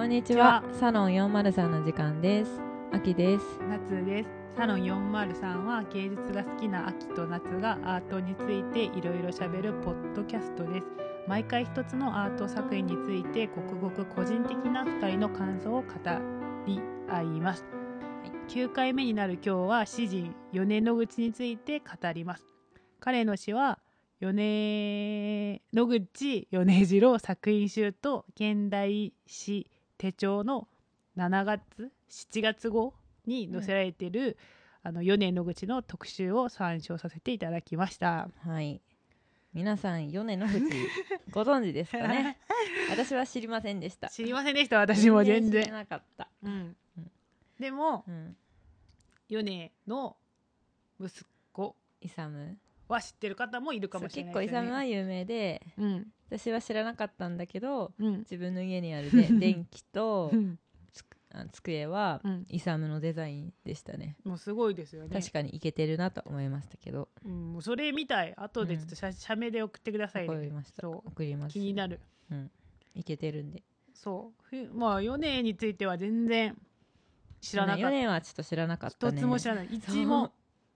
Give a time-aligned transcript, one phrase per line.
[0.00, 0.64] こんにちは。
[0.72, 2.58] サロン403の時間です。
[2.90, 3.44] あきです。
[3.68, 10.86] 夏ですサロン403は芸術が好きな秋と夏がアートについていろいろしゃべるポッドキャストです
[11.28, 15.88] 毎回一つのアート作品についてごくごく個人的な2人の感想を語
[16.66, 16.80] り
[17.10, 17.66] 合います、
[18.48, 22.44] 9回目になる今日は詩人米野口について語ります
[23.00, 23.78] 彼の詩は
[24.18, 29.70] 米野口米次郎作品集と現代詩
[30.00, 30.66] 手帳の
[31.18, 32.94] 7月7月号
[33.26, 34.38] に載せられている、
[34.82, 38.30] あの米野口の特集を参照させていただきました。
[38.42, 38.80] はい。
[39.52, 40.60] 皆さん、米の口、
[41.30, 42.38] ご存知ですかね？
[42.88, 44.08] 私は知りませんでした。
[44.08, 45.72] 知りませんでした私も全知ら然。
[45.74, 46.28] なかった。
[46.42, 47.10] うんうん
[47.58, 48.36] でもうん。
[49.28, 50.16] 米の
[50.98, 52.58] 息子イサム。
[52.88, 54.66] は知ってる方もいるかもしれないですよね。
[54.66, 60.32] サムは有名で、うん私は知らなかったんだけど、うん自分の家にあるで 電気と
[61.52, 64.16] 机は、うんイサムのデザインでしたね。
[64.24, 65.20] もうすごいですよね。
[65.20, 70.34] 確かにいけてるなと思いましたけど、うん、もうそれみたい後でちょっと写,、写メで送ってくださいね。
[70.34, 70.82] 送りました。
[70.82, 71.50] そ送ります。
[71.50, 72.00] う気になる。
[72.30, 72.50] うん。
[72.94, 73.62] いけてるんで。
[73.94, 76.56] そうふまあ米については全然
[77.40, 77.90] 知らなか4った。
[77.90, 79.20] 年はちょっと知らなかった一ね。
[79.20, 79.68] つも知らない。
[79.70, 80.32] 一も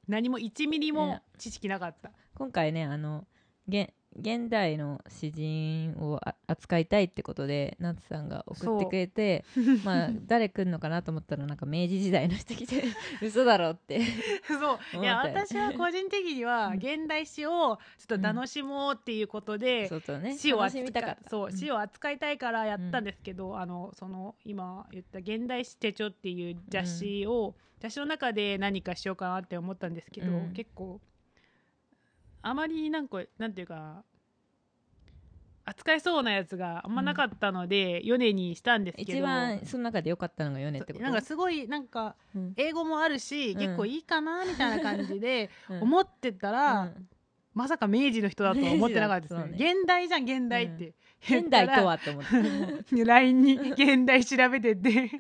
[0.07, 2.13] 何も1ミリもね知識なかった。
[2.35, 3.27] 今回ねあの
[3.67, 9.45] 現現代の詩人をあ扱いたいってことで夏さんが送ってくれて
[9.85, 12.85] まあ誰来るのかなと思ったらなんか明治時代の人来て
[13.23, 14.01] 嘘だろって。
[14.47, 16.79] そういや私は個人的にはうん。
[16.79, 19.91] 現代詩をちょっと楽しもうっていうことで、
[20.37, 21.31] 詩を扱いみたかった。
[21.31, 21.53] そう、ん。
[21.53, 30.53] 詩を扱いたいからやったんですけど、あのその今言った「現代詩手帳」っていう雑誌を、雑誌の中で何かしようかなって思ったんですけど、うん。
[30.53, 31.01] 結構
[32.47, 34.05] あまりなんかなんていうか
[35.65, 39.13] 扱いそうなやつがあんまなかったので、米にしたんですけど。
[39.13, 41.03] 一番その中で良かったのが米ってこと？
[41.03, 42.53] なんかすごいなんかうん。
[42.59, 43.59] 英語もあるし、うん。
[43.59, 45.83] 結構いいかなみたいな感じで うん。
[45.85, 47.09] 思ってたら、うん。
[47.55, 49.41] まさか明治の人だとは思ってなかったですね。
[49.53, 52.11] 明治だ現代じゃん現代って、現代とはって。
[52.11, 52.31] 思って、
[53.05, 55.11] LINE に現代調べてて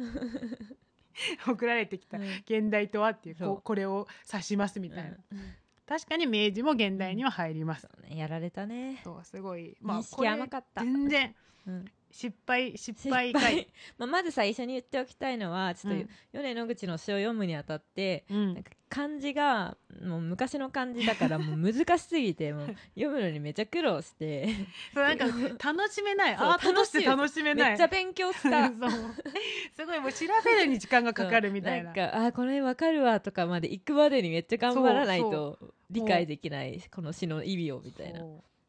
[1.49, 2.25] 送られてきたうん。
[2.47, 5.55] 現代とはっていうここれを指しますみたいな、うん
[5.87, 8.17] 確かに明治も現代には入ります、そうね。
[8.17, 9.77] やられたね、そうすごい。
[9.83, 10.83] 認識これ甘かった。
[10.83, 11.35] 全然
[11.67, 11.85] うん。
[12.11, 13.33] 失敗失失敗。
[13.33, 13.69] 回。
[13.99, 16.05] まあ、まず最初に言っておきたいのはちょっうん。
[16.05, 18.55] と米野口の詩を読むにあたって、うん。
[18.55, 24.49] なんか漢字がもう昔の漢字だからもう難しすぎてもう読むのにめちゃ苦労して。
[24.95, 25.27] そうなんか
[25.73, 26.35] 楽しめない。
[26.37, 27.69] アートとして楽しめない。
[27.71, 28.69] めっちゃ勉強した。
[29.77, 31.93] すごいもう調べるに時間がかかるみたいな。
[31.93, 35.59] そうなんかあーこの絵わかるわとかまで行くまでにめっちゃ頑張らないと
[35.91, 38.21] 理解できないこの詩の意味をみたいな。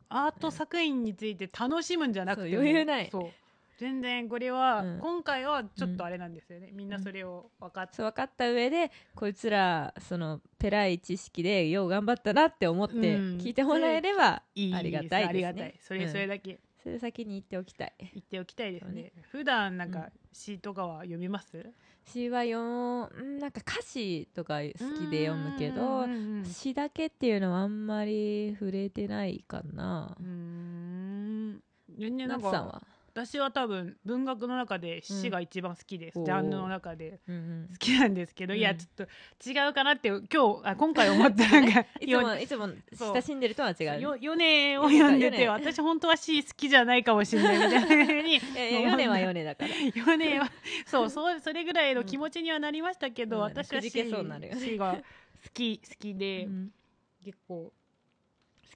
[0.09, 3.09] アート作品について楽しむんじゃなくて余裕ない。
[3.11, 3.31] そう
[3.77, 4.99] 全然これは、うん。
[4.99, 13.01] 今回はちょっとあれなんですよね、みんなそれを分かって、そう分かった上でこいつらそのペライ知識でよう頑張ったなって思ってうん。
[13.37, 15.25] 聞いてもらえればいいありがたいですね。
[15.25, 15.75] ありがたい。
[15.79, 16.11] それ、うん。
[16.11, 16.59] それだけ。
[16.81, 17.93] それ先に言っておきたい。
[17.99, 19.11] 言っておきたいですね。
[19.31, 19.93] 普段なんうん。
[19.93, 21.65] か詩とかは読みます、
[22.05, 26.45] 詩はよんなんか歌詞とか好きで読むけうどんうんうん。
[26.45, 30.15] 詩だけっていうのはあんまり触れてないかな。
[30.19, 31.63] うーん。
[31.97, 32.83] 全然なんか夏さんは？
[33.15, 36.25] 私は多分文学の中で詩が一番好きです、うん。
[36.25, 44.01] ジャンルの中で好きなんですけど、うんいやちょっと違うかなって今日あ今回思ったな んかいつもいつも親しんでるとは違う。
[44.01, 49.73] よ米を読んでて米私本当は詩好きじゃないかもしれないみたいなふうに 米は米だから。
[50.05, 50.51] 米は
[50.85, 53.41] そうそうそれぐらいの気持ちにはなりましたけど、うん。
[53.43, 53.93] 私は詩
[54.77, 56.71] が好き好きで、うん。
[57.23, 57.71] 結構好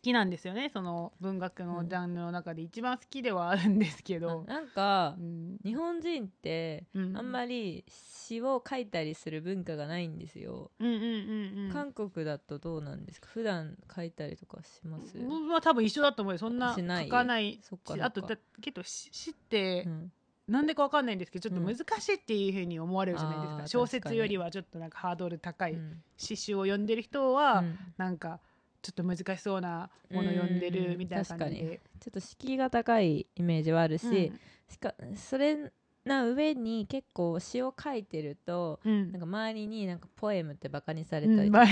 [0.02, 5.58] きなんですよねその文学のジャンルの中で一番好きではあるんですけど、なんかうん。
[5.64, 7.18] 日本人ってうん。
[7.18, 11.72] あんまり詩を書いたりする文化がないんですよ、うんうんうんうん。
[11.72, 13.28] 韓国だとどうなんですか？
[13.30, 16.40] 普段書いたりとかします、まあ多分一緒だと思うよ。
[16.40, 20.12] そんな書かないそっかあとだ結構詩詩ってうん。
[20.48, 26.02] なんでかわかんないんですけどちょっと難しいっていうふうに思われるじゃないですか、あー小説よりはちょっとなんかハードル高いうん。
[26.18, 27.78] 詩集を読んでる人は、うん。
[27.98, 28.40] なんか
[28.82, 34.40] ちょっと難しそうなもの読んでるみたいな感じうんで、ちょっと敷居が高いイメージはあるし、うん。
[34.70, 35.72] しかそれ
[36.06, 39.12] な上に結構詩を書いてるとうん。
[39.12, 41.64] なんか周りになんかポエムってバカにされうん、た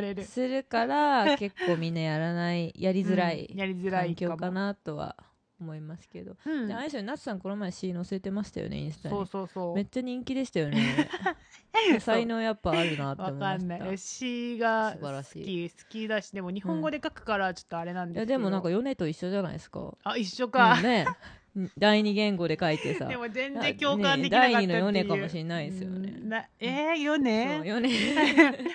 [0.00, 3.48] りするから結構みんなやらないやりづらい
[3.90, 5.16] 環境かもなとは
[5.60, 6.68] 思いますけど、うん。
[6.68, 9.14] であれですよね夏さんこの前詩載せてましたよねインスタに。
[9.14, 9.74] そうそうそう。
[9.74, 11.08] めっちゃ人気でしたよね。
[12.00, 13.78] 才能やっぱあるなって思わいました。
[13.78, 13.98] かんない。
[13.98, 19.94] 詩が好き好きだしでも日本語で書くからちょっとあれなんいですけど、やでもなんか米と一緒じゃないですか。
[20.04, 21.06] あ一緒か、うんね
[21.78, 23.06] 第二言語で書いてさ。
[23.08, 26.14] でも全然共感できなかったっていう、ね第二のヨネかもしれないですよね。
[26.20, 27.90] うんなえー、ヨネヨネ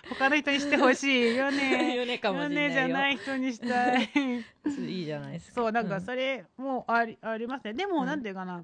[0.10, 1.36] 他の人にしてほしい。
[1.36, 2.64] ヨネヨネかもしれないよ。
[2.64, 4.10] ヨネじゃない人にしたい。
[4.88, 5.62] いいじゃないですか。
[5.62, 6.02] そうなんかん。
[6.02, 7.74] それもあり,、ありますね。
[7.74, 8.06] でも、うん。
[8.08, 8.64] なんていうかな。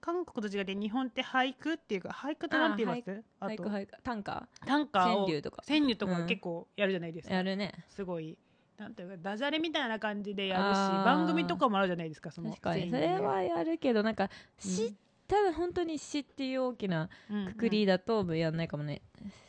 [0.00, 3.24] 韓国と違って日本って俳句っていうか俳句ってなんて言います？
[3.40, 3.54] あと。
[3.54, 3.92] 俳句俳句。
[4.02, 4.48] 短歌？
[4.66, 5.16] 短歌を。
[5.16, 5.62] 川柳とか。
[5.66, 7.72] 川柳とかうん結構やるじゃないですか、やるね。
[7.88, 8.36] すごい
[8.78, 11.04] なんていうかダジャレみたいな感じでやるしあー。
[11.04, 12.90] 番組とかもあるじゃないですかその確かに。
[12.90, 14.24] それはやるけどなんか
[14.64, 14.70] うん。
[14.70, 14.94] 詩
[15.28, 19.02] ただ本当に詩っていう大きなうんくくりだとやんないかもね。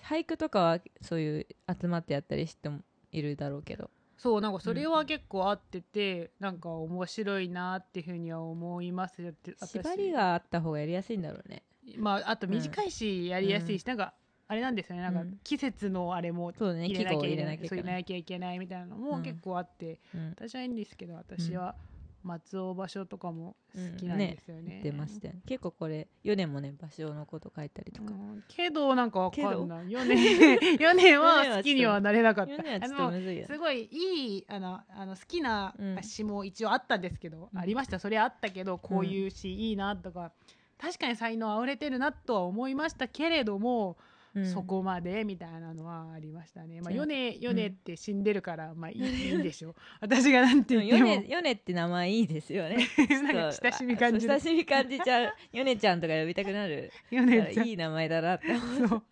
[0.03, 1.47] 俳句とかはそういう
[1.81, 2.79] 集まってやったりしても
[3.11, 3.91] いるだろうけど。
[4.17, 9.73] そうなんかそれは結構合ってて、なんか面白いなっていうふうには思いますよって私。
[9.73, 11.61] 縛りがあった方がやりやすいんだろうね。
[11.97, 14.15] まああと短いしやりやすいし、なんか
[14.49, 15.01] あれなんですよね。
[15.01, 15.39] なんかうん。
[15.43, 17.67] 季節のあれも入れなきゃいけないきゃいけない。
[17.67, 19.23] そう入れなきゃいけないみたいなのもうん。
[19.23, 20.29] 結構あって、うん。
[20.29, 21.75] 私はいいんですけど私は
[22.23, 24.81] 松尾芭蕉とかも好きなんですよね。
[24.83, 25.41] 出ましたよね。
[25.45, 28.11] 結構これ4年もね芭蕉のこと書いたりとか。
[28.11, 28.43] うん。
[28.47, 29.91] けどなんかわかんない。
[29.91, 32.53] ヨネヨネヨネはは好きにはなれなかった。
[32.53, 37.59] 4すごいいいあのあの好きなうん詩も一応あったんですけど、うん。
[37.59, 37.99] ありました。
[37.99, 40.31] それあったけどこういう詩いいなとか、
[40.77, 46.81] 確かに才能あふれてるなとは思いましたけれども、うんそこまでみたいなのはありましたね。
[46.81, 49.69] まあ、ヨネヨネって死んでるから、まあいいいいんでしょ。
[49.71, 49.75] う。
[50.01, 51.09] 私がなんて言っても。
[51.09, 52.77] ヨネヨネって名前いいですよね。
[53.09, 56.91] なんか親しみ感じ親しみ感じちゃうヨネちゃんとか呼びたくなる。
[57.11, 57.67] ヨネちゃん。
[57.67, 59.03] いい名前だなって思う。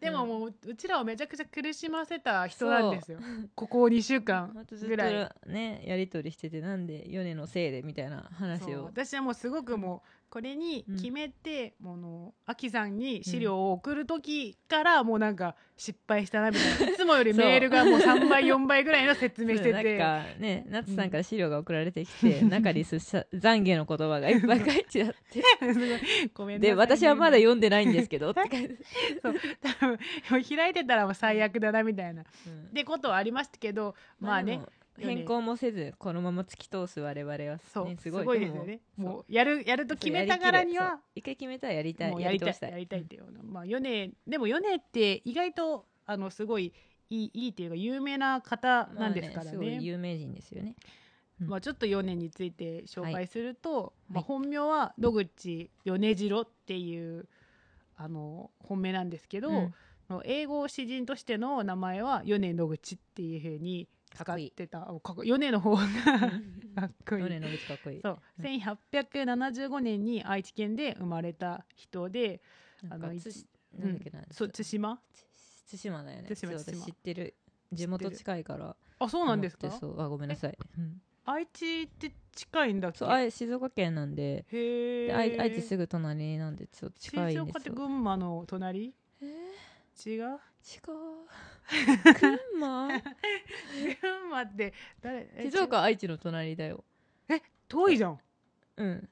[0.00, 3.18] でももううちらをめちゃくちゃ苦しませた人なんですよ。
[3.54, 5.28] ここ2週間ぐらい。
[5.44, 8.84] とねやり取りしててなんでヨネのせいでみたいな話を。
[8.84, 19.98] 私はもうすごくもうこれに決めて、もうあのアキさんに資料を送る時からもうなんか失敗したなみたいな、いつもよりメールがもう3倍4倍ぐらいの説明してて。
[19.98, 25.42] なんかね夏さんから資料が送られてきて、中にす懺悔の言葉がいっぱい書いてあって。
[25.74, 26.70] す ごめんなさい。
[26.70, 28.78] で私はまだ読んでないんですけどって書いて、
[29.20, 29.34] そう。
[29.80, 29.98] 多分
[30.56, 32.24] 開いてたらもう最悪だなみたいな。
[32.46, 32.62] うん。
[32.68, 34.52] ってことはありましたけどまあね。
[34.52, 38.80] でも変更もせずこのまま突き通す我々は、ね、そう、すすごいですよね。
[38.96, 46.72] でももうやるやると決めたからには一回決めたらやりたいやりたい通したやりたいっていうまあヨネでもヨネって意外とあのすごい
[47.10, 50.76] いいいいっていうか有名な方なんですからね,、まあすごい有名人ですよね。
[51.40, 51.48] うん。
[51.48, 54.24] まあ、ちょっとヨネについて紹介すると、まあ、はい。
[54.24, 57.28] 本名は野口米次郎っていう
[57.96, 59.74] あの本命なんですけど、うん。
[60.24, 64.48] 英語詩人としての名前は米野口っていうふうに使かっこいい。
[64.48, 65.86] ってたあかっこ米の方がか
[66.86, 67.20] っこい。
[67.20, 68.00] いヨネの口かっこいい。
[68.00, 72.40] そう、うん1875年に愛知県で生まれた人で
[72.90, 73.46] あのかつし
[73.78, 74.98] なんだっけな、そう対馬？
[75.66, 76.28] つ対馬だよね。
[76.28, 77.34] 対馬私知ってる。
[77.72, 78.76] 地元近いから。
[78.98, 79.70] あそうなんですか？
[79.70, 80.00] そう。
[80.00, 81.00] あごめんなさい、うん。
[81.24, 82.98] 愛知って近いんだっけ？
[82.98, 84.44] そうあ静岡県なんで。
[84.52, 88.94] へえで愛愛知すぐ隣なんでちょっと近い静岡ってんですよ群馬の隣？
[89.22, 90.10] えー？
[90.10, 90.38] 違う？
[90.62, 91.26] 違う。
[92.20, 92.88] 群馬？
[92.88, 95.28] 群馬って誰？
[95.36, 96.84] え静岡は愛知の隣だよ。
[97.28, 98.18] ち遠いじゃん。
[98.76, 99.08] うん。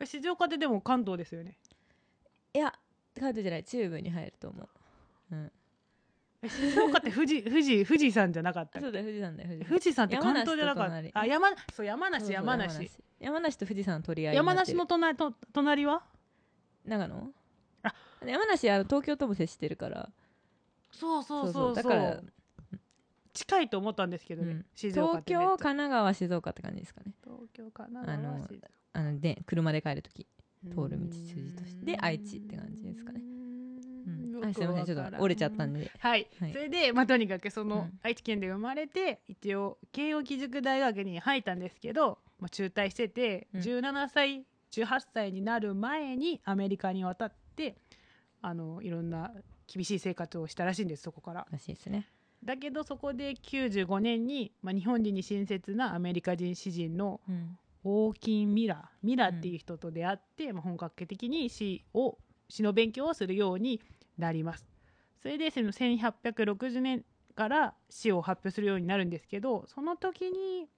[0.00, 1.56] え静岡ってでも関東ですよね？
[2.54, 2.72] いや
[3.18, 3.64] 関東じゃない。
[3.64, 4.68] 中部に入ると思う。
[5.32, 5.52] うん。
[6.42, 10.06] え静岡って富士 富士富士山じゃなかったそうだよ富士山だよ富士山。
[10.06, 11.20] って関東じゃなかった。
[11.20, 12.90] あ山そう山梨山梨。
[13.18, 13.58] 山梨。
[13.58, 16.02] と富士山取り合いに山梨の隣と隣は？
[16.84, 17.32] 長野？
[17.82, 17.94] あ。
[18.24, 20.10] 山梨あの東京とも接してるから
[20.98, 21.52] そうそうそう。
[21.52, 22.20] そうだから
[23.32, 24.66] 近いと思ったんですけどね、うん。
[24.74, 27.12] 静岡東京神奈川静岡って感じですかね。
[27.22, 28.68] 東京かな奈良は静岡。
[28.92, 30.26] あので車で帰るとき
[30.70, 31.76] 通る道筋とし。
[31.80, 33.20] てで愛知って感じですかね。
[33.20, 35.90] ううん、あすいませんちょっと折れちゃったんで。
[35.98, 36.52] はい、はい。
[36.52, 37.98] それで、まあ、とにかくその、うん。
[38.02, 43.60] 愛知県で生まれて一応慶應義塾大学に入ったんですけど、まあ、中退してて、うん。
[43.62, 47.76] 17歳18歳になる前にアメリカに渡って
[48.42, 49.32] あのいろんな
[49.66, 51.46] 厳しい生活をしたらしいんですそこから。
[51.50, 52.08] らしいですね。
[52.44, 57.58] だけどそこで95年に、まあ、日本人に親切なアメリカ人詩人のうん。
[57.86, 62.16] オーキン・ミラーミラーっていう人と出会って、まあ、本格的に詩を
[62.48, 63.80] 詩の勉強をするように
[64.16, 64.66] なります。
[65.20, 67.04] それでその1860年
[67.34, 70.68] から詩を発表するようになるんですけどその時に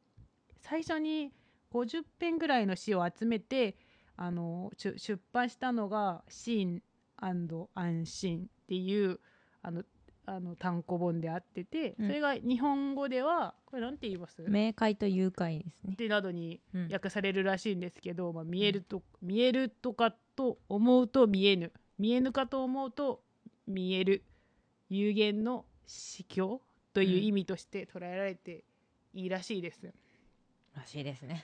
[0.61, 1.33] 最初に
[1.73, 3.77] 50編ぐらいの詩を集めて
[4.17, 6.83] あの出出版したのが「シーン
[7.19, 9.21] 安心」っていう
[9.63, 9.85] あの
[10.27, 12.09] あの単行本であってて、うん。
[12.09, 14.43] それが日本語ではこれなんて言います？
[14.49, 15.95] 明快と誘拐ですね。
[15.97, 21.73] でなどにうん訳されるらしいんですけど、まあ、見えると、見えるとかと思うと見えぬ。
[21.99, 23.23] 見えぬかと思うと
[23.69, 24.25] 見える
[24.91, 26.61] 有限の死境
[26.93, 28.65] という意味として捉えられて
[29.15, 29.93] いいらしいです、
[30.75, 31.35] らしいですね。
[31.35, 31.41] や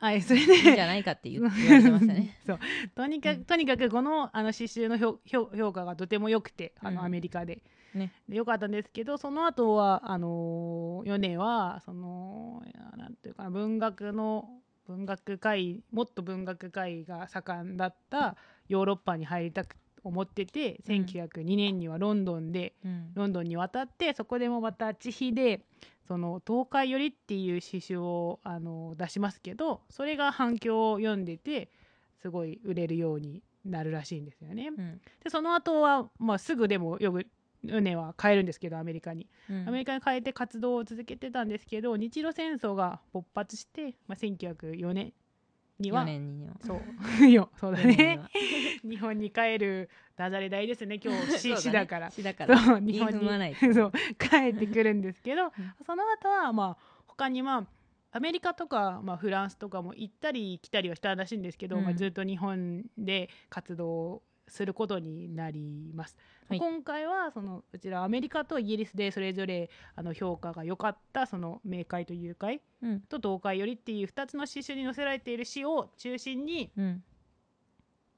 [0.00, 2.38] あそれいいんじでゃないかって言われてましたね。
[2.46, 2.58] そう。
[2.94, 3.44] とにかく、うん。
[3.44, 7.62] とにかくこのあの刺繍の評評評価がとても良くてあの、うんアメリカで。
[7.94, 8.12] ね。
[8.28, 12.62] で良かったんですけどその後はあのー、米はその
[12.96, 14.48] なんていうかな文学の
[14.86, 18.36] 文学界もっと文学界が盛んだった
[18.68, 19.76] ヨーロッパに入りたく
[20.08, 21.04] 思ってて、うん。
[21.04, 23.12] 1902年にはロンドンでうん。
[23.14, 25.62] ロンドンに渡ってそこでもまた地比で
[26.06, 31.68] その東海よりっていう詩集をあの出しますけどそれが反響を読んでて
[32.22, 34.70] すごい売れるようになるらしいんですよね。
[34.76, 35.00] うん。
[35.22, 37.26] でその後はまあすぐでもよく
[37.64, 39.28] 畝は帰るんですけどアメリカに。
[39.50, 39.68] うん。
[39.68, 45.12] アメリカに帰って活動を続けてたんですけど日露戦争が勃発して、まあ、1904年
[45.80, 46.02] には。
[46.02, 46.54] 4年には。
[46.64, 46.80] そう。
[47.28, 48.30] よそうだ4年にねは
[48.88, 50.98] 日本に帰るダジャレ大ですね。
[51.02, 52.58] 今日そう詩ね詩だから詩だから。
[52.58, 55.52] そう日本に そう帰ってくるんですけど、ん。
[55.84, 57.66] その後はまあ他にまあ
[58.12, 61.84] アメリカとか、まあ、フランスとかも行ったり来たりはしたらしいんですけど、うん。
[61.84, 66.16] まあ、ずっと日本で活動することになります。
[66.48, 66.58] はい。
[66.58, 73.00] 今回はそのうちらアメリカとイギリスでそれぞれあの評価が良かったその明快と誘拐うん。
[73.02, 77.04] と東海よりっていう2つの詩集に載せられている詩を中心に、うん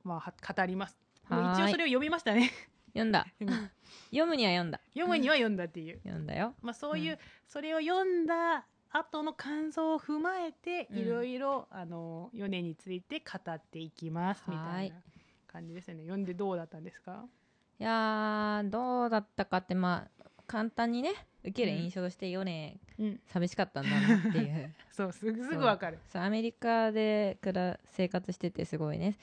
[0.09, 0.97] まあ、は語ります。
[1.31, 2.51] 一応それを読みましたね。
[2.93, 3.27] 読んだ。
[3.41, 3.49] う ん
[4.11, 4.81] 読むには読んだ。
[4.95, 6.01] 読むには読んだっていう。
[6.03, 6.55] 読んだよ。
[6.63, 7.19] まあ、そういう、うん。
[7.47, 10.99] それを読んだ後の感想を踏まえて、うん。
[10.99, 14.97] いろいろあの米について語っていきますみたはいいな
[15.47, 16.05] 感じですよね。
[16.05, 17.27] 読んでどうだったんですか？
[17.79, 21.13] いやーどうだったかってまあ簡単にね
[21.43, 23.21] 受ける印象としてヨネうん。
[23.27, 24.75] 寂しかったんだなっていう。
[24.91, 25.99] そうすぐすぐわかる。
[26.15, 29.17] アメリカで暮ら生活しててすごいね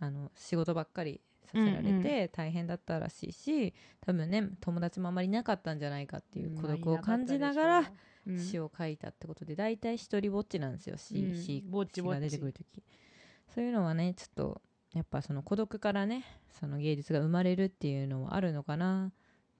[0.00, 7.92] あの仕事ばっかりさせられうんて大変だったらしいし、多分ね友達もあまりいなかったんじゃないかっていう孤独を感じながら
[8.26, 8.38] うん。
[8.38, 11.36] 詩を書いたってことで大体一人ぼっちなんですよ詩,、うん。
[11.36, 12.82] 詩が出てくる時。
[13.54, 14.62] そういうのはねちょっと
[14.94, 16.24] やっぱその孤独からね
[16.60, 19.12] その芸術が生まれるっていうのはあるのかなっ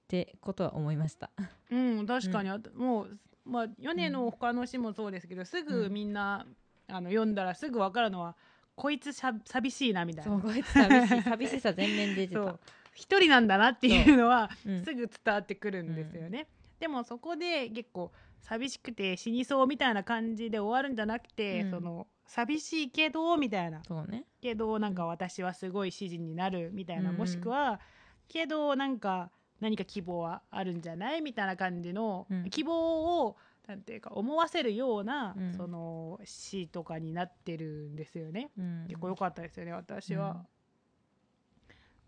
[0.09, 1.31] てことは思いました。
[1.71, 6.47] うん確かに、あともうまあ米の他の詩もそうですけど、すぐみんな、
[6.89, 8.37] あの読んだらすぐわかるのは
[8.81, 10.31] こいつしゃ寂しいなみたいな。
[10.33, 11.23] そうこいつ寂しい。
[11.23, 12.59] 寂しさ全面出てた。
[12.95, 14.85] 一人なんだなっていうのはうん。
[14.85, 16.47] すぐ伝わってくるんですよね、
[16.79, 18.11] でもそこで結構
[18.41, 21.71] 寂しくて死にそうみたいな感じで終わるんじゃなくて、うん。
[21.71, 23.83] その寂しいけどみたいな。
[23.87, 24.25] そうね。
[24.41, 27.17] けどなんか私はすごい指示になるみたいな、うん。
[27.17, 27.81] もしくは
[28.29, 32.51] けどなんか何か希望はあるんじゃないみたいな感じの、うん。
[32.51, 33.37] 希望を
[33.71, 35.55] なんていうか思わせるような、うん。
[35.55, 38.51] その詩とかになってるんですよね。
[38.59, 38.87] うん。
[38.89, 40.47] 結構良かったですよね私は、うん。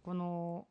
[0.02, 0.66] この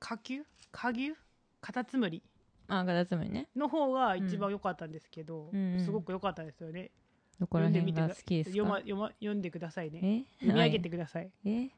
[0.00, 0.42] 下級？
[0.72, 1.14] 下級？
[1.60, 2.20] カタツムリ。
[2.66, 3.46] あガタツムリね。
[3.54, 6.90] の方が一番良かったんですけど、すごく良かったですよね、
[7.38, 10.26] どこら辺が好きです読まか読ま読んでくださいね。
[10.40, 10.46] え？
[10.46, 11.68] 読み上げてはいください、え？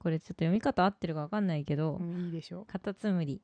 [0.00, 3.40] これちょっと読み方合ってるか分かんないけど、うんいいでしょカタツムリ。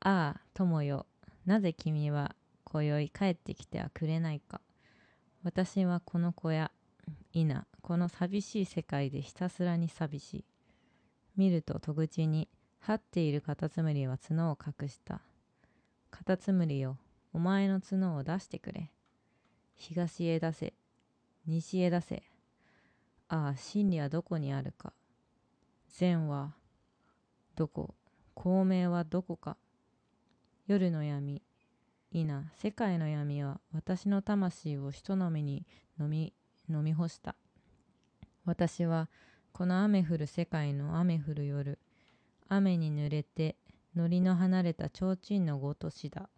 [0.00, 1.06] ああ友よ。
[1.44, 2.34] なぜ君は
[2.68, 4.60] 今宵帰ってきてはくれないか。
[5.44, 6.72] 私はこの小屋
[7.32, 7.66] いな。
[7.80, 10.44] この寂しい世界でひたすらに寂しい。
[11.36, 12.48] 見ると戸口に
[12.80, 15.20] 張っているカタツムリは角を隠した。
[16.10, 16.98] カタツムリよ
[17.32, 18.90] お前の角を出してくれ。
[19.76, 20.74] 東へ出せ
[21.46, 22.24] 西へ出せ。
[23.28, 24.92] ああ真理はどこにあるか。
[25.88, 26.54] 善は
[27.54, 27.94] どこ
[28.36, 29.56] 光明はどこか。
[30.66, 31.40] 夜の闇
[32.16, 32.50] いいな。
[32.56, 35.66] 世界の闇は私の魂をひと飲みに
[36.00, 36.32] 飲み
[36.70, 37.36] 飲み干した。
[38.46, 39.10] 私は
[39.52, 41.78] この雨降る世界の雨降る夜
[42.48, 43.56] 雨に濡れて
[43.94, 46.30] のりの離れた提灯のごとしだ。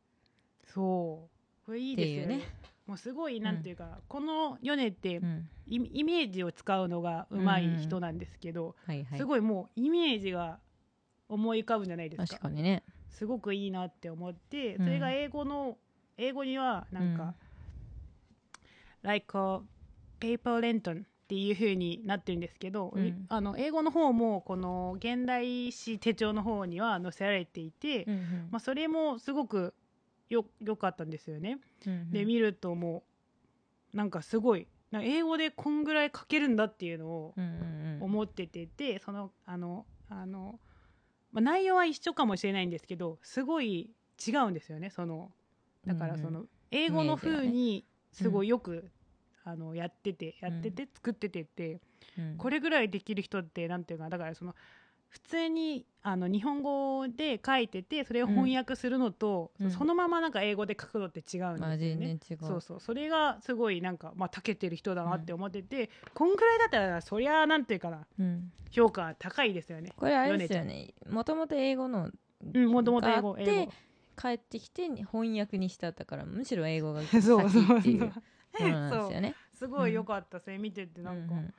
[0.65, 1.29] そ
[1.63, 1.67] う。
[1.67, 2.41] これいいですよね。
[2.89, 5.49] もうすごいなんていうか、この米ってうん。
[5.69, 9.19] イイメージを使うのがうまい人なんですけど、はいはい。
[9.19, 10.59] すごいもうイメージが
[11.29, 12.27] 思い浮かぶじゃないですか。
[12.27, 12.83] 確かにね
[13.19, 14.85] すごくいいなって思ってうん。
[14.85, 15.77] それが英語の、
[16.17, 17.35] 英語にはなんか、
[19.03, 19.61] like a
[20.21, 23.27] paper lantern っていう風になってるんですけど、うん。
[23.29, 28.49] あの英語の方もこの現代史手帳の方には載せられていて、うんうん。
[28.53, 29.75] まあ、それもすごく
[30.29, 31.59] よ良かったんですよね。
[31.87, 32.11] うんうん。
[32.13, 33.03] で見るとも
[33.93, 38.03] うなんかすごい英語でこんぐらい書けるんだっていうのをうんうんうん。
[38.03, 40.59] 思っててでそのあのあの、
[41.33, 43.91] まあ、内容は一緒かもしれないんですけどすごい
[44.27, 45.31] 違うんですよねその
[45.87, 46.33] だからそうん。
[46.33, 48.91] の英語の風にすごうんいよく、
[49.45, 51.81] あのやっててやってて作っててって、
[52.19, 52.37] うん。
[52.37, 54.55] これぐらいできる人ってなんていうかだからその
[55.09, 59.71] 普通にあの日本語で書いててそれを翻訳するのと、うん。
[59.71, 62.19] そのままなんか英語で書くのって違うんですまあよね。
[62.41, 62.81] そうそう。
[62.81, 69.93] それがすごいなんかまあ長けてる人だなって思ってて、こんくらいだったらそりゃなんていうかなうん、評価高いですよね。
[69.97, 70.95] これあれですよね。
[71.11, 72.11] もともと英語の
[72.55, 73.73] うんもともと英語があって英語。
[74.21, 77.79] 帰ってきて翻訳にしたったからむしろ英語がそう先そう。
[77.79, 79.35] っていうものなんですよね。
[79.55, 81.55] すごい良かったそれ見ててなんか、うん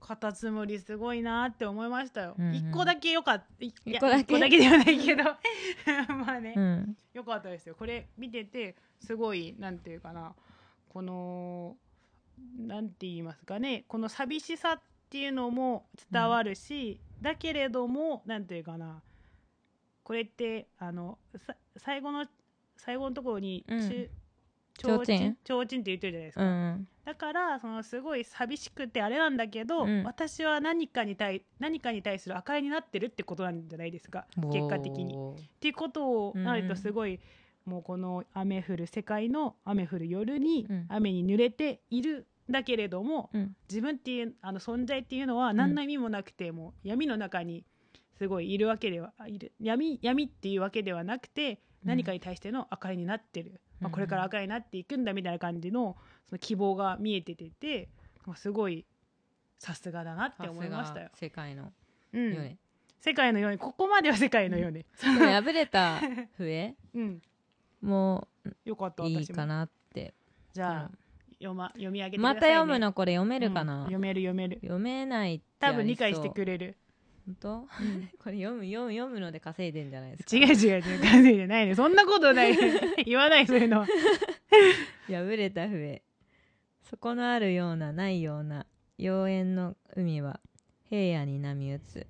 [0.00, 2.34] カタツムリすごいなって思いましたよ。
[2.38, 2.54] うんうん。
[2.54, 3.64] 一、個だけ良かった。
[3.64, 4.20] いいや一個だけ？
[4.20, 5.24] 一個だけではないけど。
[6.14, 6.62] まあね、うん。
[6.62, 7.74] うん良かったですよ。
[7.74, 10.34] これ見ててすごいなんていうかな。
[10.90, 11.76] この
[12.58, 13.84] なんて言いますかね。
[13.88, 19.02] この寂しさっていうのも伝わるし、だけれどもなんていうかな。
[20.02, 22.26] これってあのさ最後の
[22.76, 24.10] 最後のところに、うん
[24.76, 25.04] ちゅ提灯？
[25.04, 25.62] 提灯？
[25.62, 26.44] って言ってるじゃないですか。
[26.44, 30.02] うんだからそのすごい寂しくてあれなんだけど、うん。
[30.02, 34.26] 私は何かに対何かに対する明かりになってるってことなんじゃないですか。
[34.52, 35.14] 結果的に。
[35.14, 37.20] っていうことをうんうんなるとすごい、
[37.64, 40.86] もうこの雨降る世界の雨降る夜にうん。
[40.88, 43.56] 雨に濡れているんだけれども、うん。
[43.68, 47.64] 自分っていうあの存在っていうのは何の意味もなくて、もう闇の中に
[48.18, 49.52] すごいいるわけではいる。
[49.60, 51.88] 闇闇っていうわけではなくてうん。
[51.90, 55.96] 何かに対しての明かりになってる、まあ、うんこれから明かりになっていくんだみたいな感じの
[56.28, 57.88] その希望が見えててて
[58.26, 58.84] まあすごい
[59.58, 61.10] さすがだなって思いましたよ。
[61.14, 61.72] 世界の
[62.12, 62.34] うん。
[62.34, 62.58] よね。
[63.00, 66.00] 世界のようにここまでは世界のように、でも破れた
[66.36, 66.74] 笛？
[66.94, 67.22] うん、
[67.80, 68.26] も
[68.64, 70.12] よかったいいかなって。
[70.52, 70.90] じゃあ、
[71.34, 72.92] 読ま読み上げてくだまさい、ね、た読むの？
[72.92, 73.66] これ読めるかうん。
[73.66, 74.56] な、読める読める。
[74.60, 76.76] 読めないって多分理解してくれる
[77.26, 77.68] 本当？
[78.22, 80.36] これ読む読む読むので稼いでんじゃないですか。
[80.36, 81.02] 違う違う違う。
[81.02, 81.74] 感じじゃないね。
[81.74, 82.56] そんなことない。
[83.04, 83.86] 言わないそういうのは。
[85.08, 86.02] 破れた笛。
[86.82, 88.66] 底のあるようなないような
[88.98, 90.40] 妖艶の海は
[90.88, 92.06] 平野に波打つ。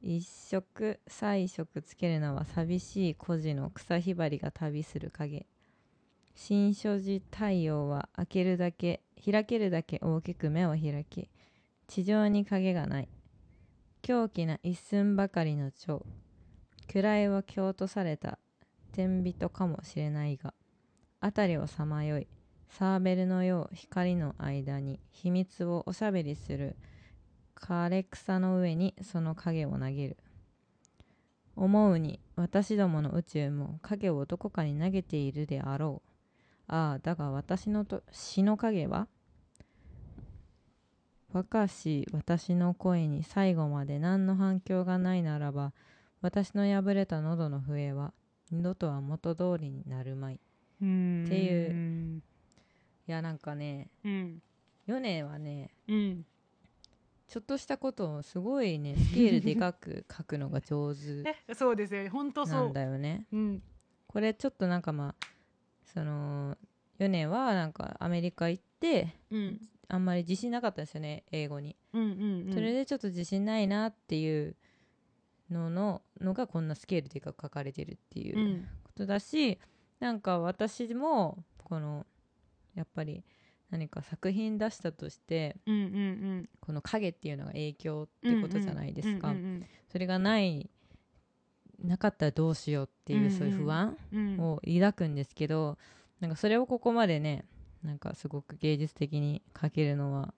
[0.00, 5.46] 一色彩色つけるのは寂しい孤児の草ひばりが旅する影。
[6.34, 11.28] 新所持太陽は開けるだけ開けるだけ大きく目を開き
[11.86, 13.08] 地上に影がない
[14.02, 16.04] 狂気な一寸ばかりの蝶。
[16.92, 18.40] 位は京とされた。
[18.90, 20.54] 天人かもしれないが。
[21.20, 22.26] 辺りをさまよい。
[22.68, 24.98] サーベルのよう光の間に。
[25.12, 26.74] 秘密をおしゃべりする。
[27.54, 30.16] 枯れ草の上にその影を投げる。
[31.54, 36.10] 思うに私どもの宇宙も影をどこかに投げているであろう。
[36.66, 39.06] ああだが私のと死の影は？
[41.32, 45.72] 若し私の声に最後まで何の反響がないならば
[46.20, 48.12] 私の破れた喉の笛は
[48.50, 50.40] 二度とは元通りになるまい。
[50.82, 51.24] うん。
[51.24, 52.22] っていう。
[53.08, 54.42] いやなんかねうん。
[54.86, 56.26] 米はねうん。
[57.28, 61.00] ちょっとしたことをすごいねスケールでかく書くのが上手。
[61.48, 62.54] えそうですよ本当そう。
[62.64, 63.26] なんだよね。
[63.32, 63.62] うん。
[64.06, 65.26] これちょっとなんかまあ
[65.84, 66.58] その
[66.98, 72.54] 米はなんかアメリカ行ってうんあんまり自信なかったんですよね英語に、うんうんうん。
[72.54, 74.56] それでちょっと自信ないなっていう
[75.50, 78.68] のののがこんなスケールでかく書かれてるっていううん。
[78.84, 79.58] ことだし
[80.00, 82.06] なんか私もこの
[82.74, 83.24] やっぱり
[83.70, 85.88] 何か作品出したとしてうんうんう
[86.40, 86.48] ん。
[86.60, 90.70] この影っていうのが影響ってことじゃないですか、うんうんそれがない
[91.84, 94.40] なかったらどうしようっていう、うんうんそういう不安うんうん。
[94.40, 95.76] を抱くんですけど
[96.20, 97.44] なんかそれをここまでね
[97.84, 100.34] なんかすごく芸術的に描けるのは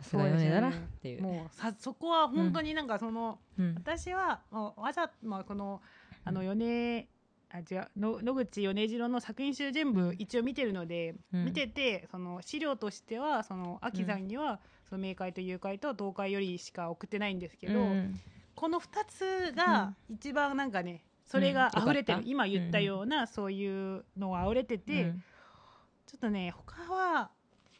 [0.00, 1.22] さすがだなっていう。
[1.22, 3.74] もうさそこは本当になんかその、うん。
[3.76, 5.80] 私はわざまあこの
[6.24, 7.08] あの米
[7.50, 11.44] あ違うの野口米次郎の作品集全部一応見てるので、うん。
[11.46, 18.20] 見ててその資料としてはその秋さんには、その冥界と誘拐と東海よりしか送ってないんですけど、うん。
[18.54, 21.82] この2つが一番なんかねそれがうん。
[21.82, 25.22] 溢れてる、今言ったようなそういうのが溢れてて、うん
[26.06, 27.30] ちょっとね他は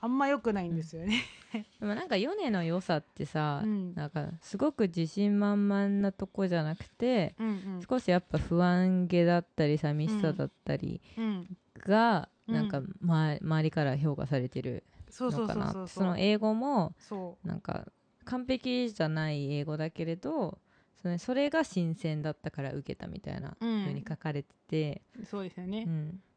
[0.00, 1.22] あんま良くないんですよね。
[1.80, 3.94] でもなんか米の良さってさ、うん。
[3.94, 7.82] なんかすごく自信満々なとこじゃなくてうんうん。
[7.88, 11.56] 少しやっぱ不安げだったり寂しさだったりうん。
[11.76, 12.54] が、うん。
[12.54, 15.88] なんか、ま、周りから評価されてるそうそうのかなそう。
[15.88, 17.86] その英語もそなんか
[18.24, 20.58] 完璧じゃない英語だけれど
[21.00, 25.88] それそれが新鮮だったから受けたみたいなう、うに書かれてて、うそうですよね。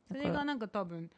[0.07, 1.11] それがなんか多分し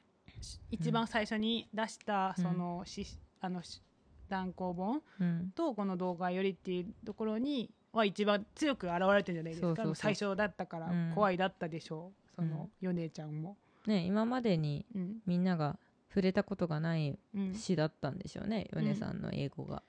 [0.70, 2.44] 一番最初に出したうん。
[2.44, 3.06] そのし、
[3.40, 3.82] あのし
[4.30, 5.52] 単行本うん。
[5.56, 9.96] とこの動画よりっていうところには一番強く現れてるんじゃないですか。
[9.96, 11.12] 最初だったからうん。
[11.14, 13.58] 怖いだったでしょう、そのヨネちゃんも。
[13.88, 15.18] ね、今までにうん。
[15.26, 15.78] みんなが
[16.10, 19.82] 触れたことがないうん、詩だったんでしょうね、米さんの英語が。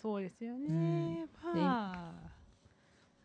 [0.00, 0.66] そうですよね。
[0.68, 1.28] うん。
[1.54, 2.32] まあ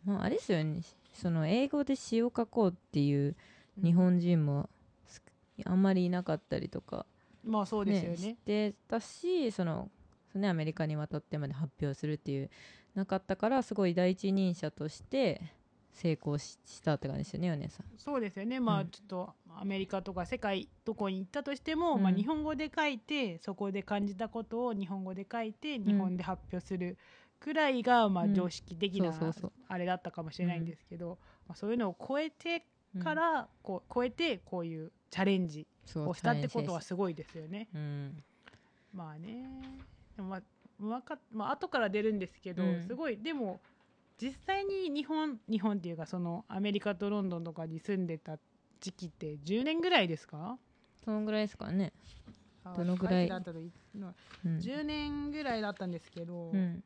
[0.04, 0.80] まあ、あれですよね。
[1.12, 3.34] その英語で詩を書こうっていう
[3.82, 4.77] 日本人もす
[5.64, 7.06] あんまりいなかったりとか、
[7.44, 8.16] まあそうですよね。
[8.16, 9.90] してたしその
[10.32, 12.50] そのねアメリカに渡ってまで発表するっていう
[12.94, 15.40] なかったからすごい第一人者として
[15.92, 17.86] 成功ししたって感じですよね米さん。
[17.96, 18.60] そうですよね。
[18.60, 18.88] まあうん。
[18.88, 22.02] ちょっとアメリカとか世界どこに行ったとしても、うん。
[22.02, 26.96] まあ、日本語で書いてそこで感じたことを日本語で書いて日本で発表する
[27.40, 28.34] くらいが、まあ、うん。
[28.34, 29.12] 常識的な
[29.68, 31.18] あれだったかもしれないんですけど、
[31.48, 33.02] まあ、そういうのを超えてうん。
[33.02, 35.66] から、こう超えてこういうチャレンジ
[35.96, 36.94] をしたってことはチす。
[36.94, 37.68] ごいですよね。
[37.72, 38.24] ャレンジです
[38.94, 39.44] まあね。
[40.16, 40.40] でもまあ
[40.86, 42.82] わかまあ後から出るんですけど、うん。
[42.86, 43.60] すごいでも
[44.20, 48.38] 実際に日本日本っていうかそのアメリカとロンドンとかに住んでた
[48.80, 50.36] 時期って10年ぐらいですか？
[50.36, 50.58] うん、
[51.04, 51.92] そのぐらいですかね。
[52.64, 53.28] あどのぐらい？
[53.28, 53.52] 書てあった
[53.98, 54.14] の。
[54.44, 54.58] うん。
[54.58, 56.82] 10年ぐらいだったんですけど、うん、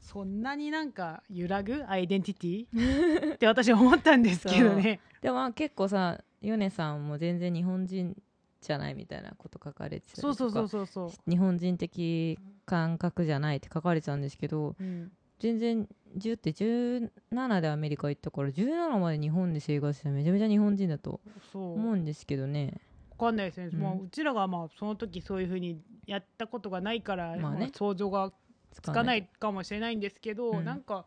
[0.00, 1.84] そんなになんか揺らぐ？
[1.88, 3.34] アイデンティティ？
[3.34, 5.00] って私は思ったんですけどね。
[5.20, 8.16] でもまあ結構さ米さんも全然日本人
[8.60, 11.30] じゃないみたいなこと書かれてたりとかそうそうそうそうそう。
[11.30, 21.20] 日本人的感覚じゃないって書かれてたんですけどうん全然10って17でアメリカ行ったから17まで日本で生活してめちゃめちゃ日本人だと
[21.52, 22.80] 思うんですけどね。
[23.10, 23.80] わかんないですね、うん。
[23.80, 27.58] まあ、うちらがまあその時そういうふうにやったことがないから、まあね。
[27.58, 28.30] まあ想像が
[28.70, 29.28] つつかない。
[29.40, 30.64] かもしれないんですけど、うん。
[30.64, 31.06] なんか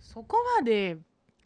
[0.00, 0.98] そこまで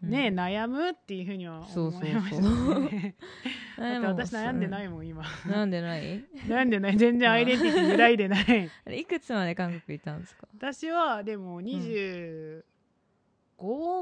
[0.02, 0.38] ね、うん。
[0.38, 2.42] 悩むっていうふうには思いました
[2.80, 3.14] ね。
[3.78, 5.24] だって私悩んでないいもん今。
[5.48, 6.24] なんでない？
[6.48, 6.96] 悩んでない。
[6.96, 8.70] 全然アイデンティティ揺らいでない。
[8.98, 10.46] いくつまで韓国行ったんですか？
[10.56, 12.62] 私はでも25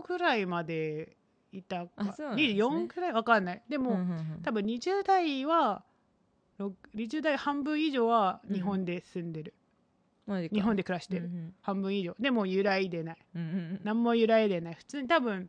[0.06, 1.16] ぐらいまで
[1.52, 2.28] いたか、うなんですね。
[2.36, 3.12] 24くらい？
[3.12, 3.62] わかんない。
[3.68, 4.42] でも、うんうんうん。
[4.42, 5.84] 多分20代は
[6.58, 9.54] ろ20代半分以上は日本で住んでる、
[10.26, 10.54] マジか。
[10.54, 11.54] 日本で暮らしてる、うん。
[11.62, 12.14] 半分以上。
[12.18, 13.16] でも揺らいでない。
[13.34, 13.80] うんうんうん。
[13.84, 14.74] 何も揺らいでない。
[14.74, 15.48] 普通に多分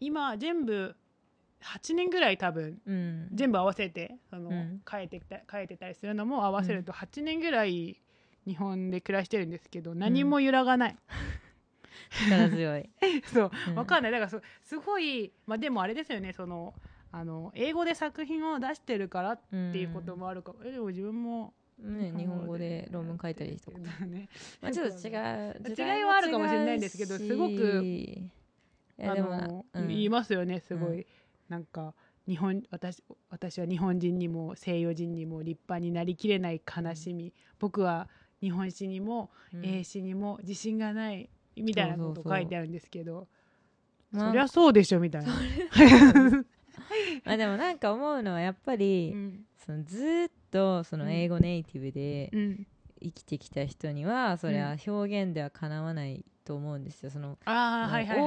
[0.00, 0.94] 今全部
[1.60, 3.28] 8年ぐらい多分うん。
[3.32, 4.80] 全部合わせてその、うん。
[4.88, 8.00] 変えてきた変えてたりするのも合わせると8年ぐらい
[8.46, 10.96] 日本で暮らしてるんですけど何も揺らがない、
[12.28, 12.88] 力強い。
[13.32, 13.74] そううん。
[13.74, 14.12] わかんない。
[14.12, 16.74] だからそすごいまあでもあれですよねその
[17.10, 24.28] あの英語で作品を出してるからっっていうこともあるか、えでも自分もね、日本語で論文書いたりとか、 ね。
[24.60, 25.54] まあ、ちょっと違う。
[25.78, 27.84] 違いはあるかもしれないですけどすごく
[29.02, 29.88] あのうん。
[29.88, 31.06] 言いますよねすごい、う
[31.48, 31.94] なんか
[32.26, 38.08] 日本私私は日本人にも西洋人にも立派になりきれない悲しみ、僕は
[38.40, 39.64] 日本史にもうん。
[39.64, 43.28] 英史にも自信がないみたいなこと書いてあるんですけど。
[44.12, 45.32] そまありゃそうでしょみたいな。
[47.24, 49.44] まあでもなんか思うのはやっぱり、うん。
[49.56, 52.66] そのずーっとその英語ネイティブでうん。
[53.00, 57.10] 生きてきた人にはそれは表現ではかなわないと思うんですよ。
[57.10, 57.36] その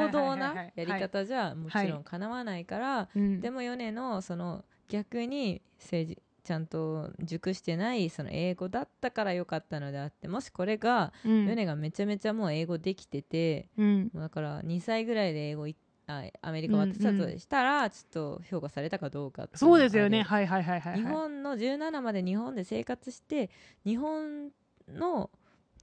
[0.05, 0.37] 王道はい。
[0.37, 3.41] なやり方じゃもちろんかなわないから、うん。
[3.41, 11.47] でも米のその逆に政治ちゃんと熟してないその英語だったから良かったのであってもしこれがうん。
[11.47, 14.11] 米がめちゃめちゃもう英語できてて、うん。
[14.13, 20.21] だから2歳ぐらいで英語いあアメリカ渡ったとしたらちょっと評価されたかどうかそうですよね。
[20.21, 23.49] はいはいはいはい日本の17まで日本で生活して
[23.83, 24.51] 日本
[24.87, 25.31] の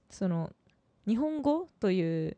[0.09, 0.51] その
[1.09, 2.37] 日本語という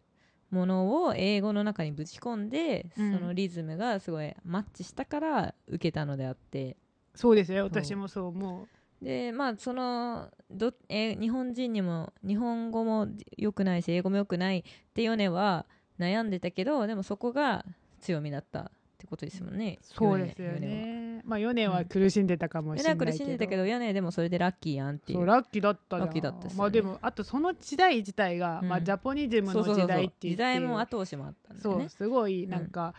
[0.50, 3.12] ものを英語の中にぶち込んで、うん。
[3.14, 6.78] そのリズムがすごいマッチしたから受けたのであって。
[7.16, 8.68] そうですよ私もそう思
[9.02, 13.08] でまあそのど、えー日本人にも日本語も
[13.38, 15.66] 良くないし英語も良くないってヨネは
[16.00, 17.66] 悩んでたけどでもそこが
[18.00, 19.80] 強みだったってことですもんね。
[19.82, 21.22] うそうですよね。
[21.26, 23.06] まあ4年は苦しんでたかもしヨネれないけど。
[23.06, 25.24] は苦しんでたけどヨネでもそれでラッキーやんっていそう。
[25.24, 28.70] うラッキーだったラッキーだったまあでもあとその時代自体が、うん。
[28.70, 31.82] まあ、ジャポニズムの時代って言って時代も後押しもあったんだよね。
[31.82, 32.94] そうすごいなんか、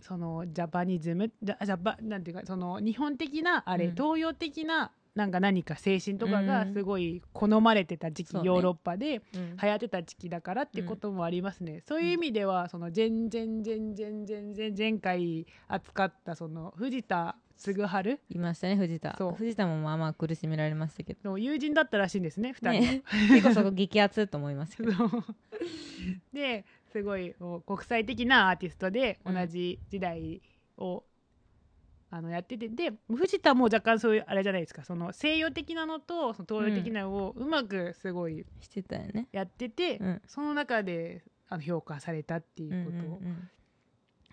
[0.00, 3.94] そのジャパニズムジャジャパなんていうかその日本的なあれ、うん。
[3.94, 6.72] 東洋的ななんか何か精神とかがうん。
[6.74, 8.46] すごい好まれてた時期、そうね。
[8.48, 9.56] ヨーロッパでうん。
[9.56, 18.18] 流行ってた時期だからってこともありますね、そういう意味ではその前前前前前前前回扱ったその藤田嗣治。
[18.30, 19.16] いましたね藤田。
[19.36, 21.30] 藤田もまあまあ苦しめられましたけど。
[21.30, 22.66] の友人だったらしいんですね2人。
[22.66, 22.72] は。
[22.72, 23.02] ね。
[23.30, 24.92] 結構そこ激アツと思いますけど。
[26.32, 27.34] ですごい
[27.66, 30.42] 国際的なアーティストで同うんじ時代
[30.78, 31.04] を、
[32.14, 34.84] あのやっててで藤田も若干そういうあれじゃないですか。
[34.84, 39.26] その西洋的なのとその東洋的なのをうまくすごいしてたよね。
[39.32, 40.22] やってて、うん。
[40.28, 43.50] その中であの評価されたっていうんううこと、ん。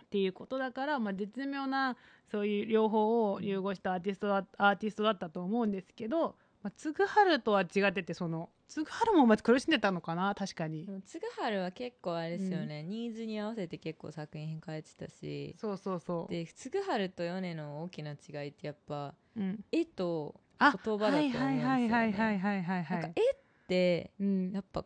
[0.04, 1.98] っていうことだから、まあ、絶妙な
[2.30, 10.86] そういう両方を融合したアーティストだアーティストだったと思うんですけど、まあ、つぐはるとは違っててそのつぐはるもまず苦しんでたのかな確かに。
[10.86, 15.56] でもつぐはるは結構あれですよね、ニーズに合わせて結構作品変えてたし。
[15.58, 21.63] そうそうそう、でつぐはると米の大きな違いってやっぱうん、絵とあ言葉だと思うんですよね。
[21.63, 23.36] はいはいはいはいはいはいはいなんか絵っ
[23.67, 24.52] てうん。
[24.52, 24.86] やっぱ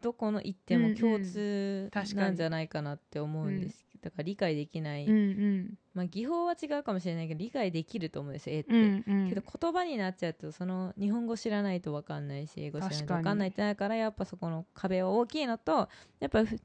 [0.00, 5.74] どこの行っても共通なんじゃないかなって思うんです、だから理解できない、うんうん。
[5.94, 9.28] まあ、技法は違うかもしれないけど理解できると思うんですよ絵って、うんうん。
[9.28, 15.88] けど言葉になっちゃうとその日本語知らないと分かんないし英語知らないと分かんないってなるからやっぱそこの壁は大きいのと
[16.18, 16.58] やっぱふ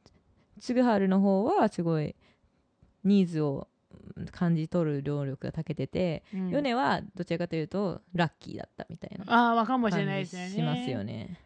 [0.59, 2.15] つぐはるの方はすごい
[3.03, 3.67] ニーズを
[4.31, 6.49] 感じ取る能力が長けてて、うん。
[6.49, 10.75] ヨネはどちらかというとラッキーだったみたいなああわかもしれない感じですよね。
[10.75, 11.39] しますよね。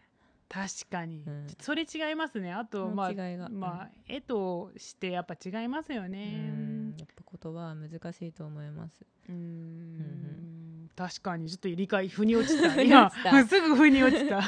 [0.52, 1.48] 確かに、うん。
[1.62, 2.52] それ違いますね。
[2.52, 3.12] あとまあ
[3.50, 6.94] まあ絵としてやっぱ違いますようねん。
[6.98, 9.06] やっぱ言葉は難しいと思います。
[9.30, 10.86] うーん。
[10.86, 11.50] ん確かに。
[11.50, 12.82] ちょっと理解腑に落ちた。
[12.82, 14.36] 今すぐ腑に落ちた。
[14.42, 14.44] やっ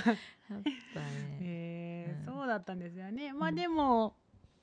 [0.93, 2.35] ぱね、 えーうん。
[2.35, 3.31] そうだったんですよね。
[3.31, 3.55] まあうん。
[3.55, 4.17] でも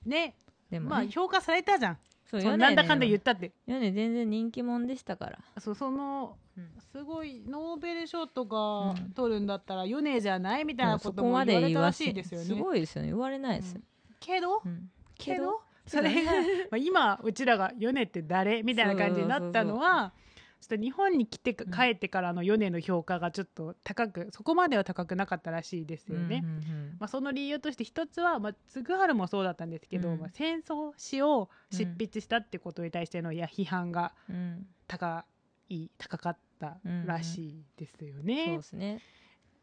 [0.05, 0.37] ね。
[0.71, 0.91] でも、ね。
[0.91, 1.99] まあ評価されたじゃん
[2.31, 3.51] そうそうなんだかんだ言ったって。
[3.67, 5.39] ヨネ全然人気者でしたから。
[5.59, 6.69] そうそのうん。
[6.93, 12.47] すごいノーベル賞とかうん取るんだったら米じゃないみたいなことも言われたらしいですよね。
[12.47, 13.09] すごいですよね。
[13.09, 13.75] 言われないです。
[13.75, 13.81] よ、
[14.21, 14.63] けど？
[14.65, 14.91] うん。
[15.19, 15.61] けど？
[15.87, 16.39] それがま
[16.73, 18.63] あ今うちらが米って誰？
[18.63, 20.13] みたいな感じになったのは
[20.61, 26.43] ちょっと日本に来て帰ってからの米の評価がちょっと高くそこまでは高くなかったらしいですよね。
[26.45, 30.21] うんうんうんまあ、その理由として一つは、まあ、嗣治もそうだったんですけど、うん。
[30.21, 35.25] まあ、戦争詩を執筆したってことに対してのいや批判がうん高
[35.71, 38.45] い高かったらしいですよね。
[38.47, 39.01] そうですね。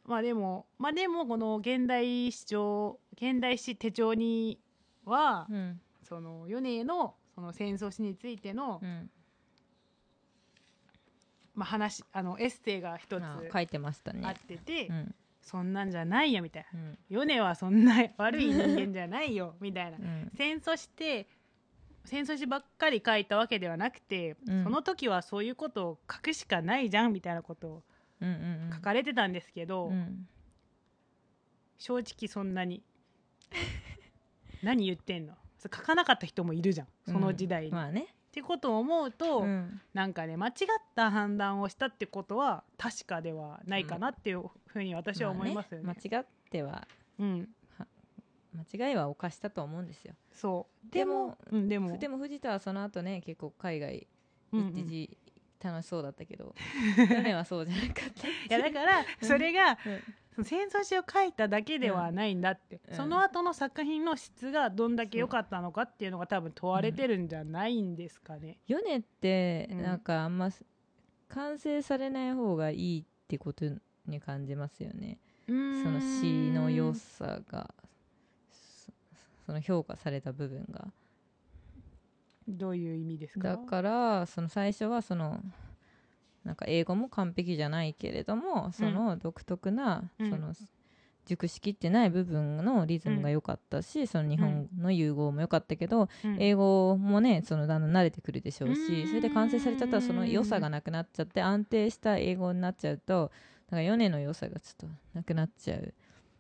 [0.06, 4.60] まあでもまあでもこの現代史帳現代史手帳に
[5.06, 5.80] は、うん。
[6.04, 9.12] その米のその戦争史についての、うん
[11.58, 15.16] まあ、話あのエッセイが一つあ書いてましたあねってて、うん。
[15.42, 16.80] そんなんじゃないよみたいな。
[16.80, 16.98] うん。
[17.10, 19.98] 米はそんな悪い人間じゃないよ みたいな。
[19.98, 20.32] うん。
[20.36, 21.28] 戦争して
[22.06, 24.64] 戦争史ばっかり書いたわけではなくて、うん。
[24.66, 27.84] その時はそういうことを書くしかないじゃんみたいなことを
[28.76, 30.28] 書かれてたんですけど、うん。
[31.80, 32.84] 正直そんなに。
[34.62, 35.34] 何言ってんの？
[35.64, 37.70] 書かなかった人もいるじゃんその時代に。
[37.70, 39.82] っまあねてことを思うと、うん。
[39.96, 40.54] なんかね間違っ
[40.96, 45.86] た判断をしたってことは確かではないかなっていうふうに私は思いますよね。
[45.86, 47.50] まあ間違ってはうん、
[48.72, 50.14] 間違いは犯したと思うんですよ。
[50.32, 50.92] そう。
[50.92, 51.98] でもうん、でも。
[51.98, 54.08] でも藤田はその後ね結構海外
[54.54, 54.66] うんうん。
[54.68, 55.18] 行ってじ、
[55.64, 56.54] 楽しそうだったけど
[57.10, 59.78] ヨネはそうじゃなかったいやだからそれが、うん
[60.44, 62.96] 戦争史を書いただけではないんだって、うん。
[62.96, 68.58] その後の作品の質がどんだけ良かったのかっていうのが多分問われてるんじゃないんですかね。
[68.68, 69.82] ヨネってうん。
[69.84, 70.64] なんかあんます
[71.30, 73.66] 完成されない方がいいってこと
[74.06, 75.18] に感じますよね。
[75.48, 77.74] そその詩の良さが。
[78.50, 78.92] そ
[79.46, 80.88] その評価された部分が。
[82.50, 83.50] どういう意味ですか？
[83.50, 85.42] だからその最初はその
[86.48, 90.30] なんか英語も完璧じゃないけれどもその独特な、うん。
[90.30, 90.54] その
[91.26, 96.38] 熟しきってない部分のリズムが良かったし、その日本の融合も良かったけど、うん。
[96.40, 99.08] 英語もねそのだんだん慣れてくるでしょううしん。
[99.08, 103.30] それで完成されちゃったらその良さがなくなっちゃって安定した英語になっちゃうと
[103.70, 105.94] なんか米の良さがちょっとなくなっちゃう。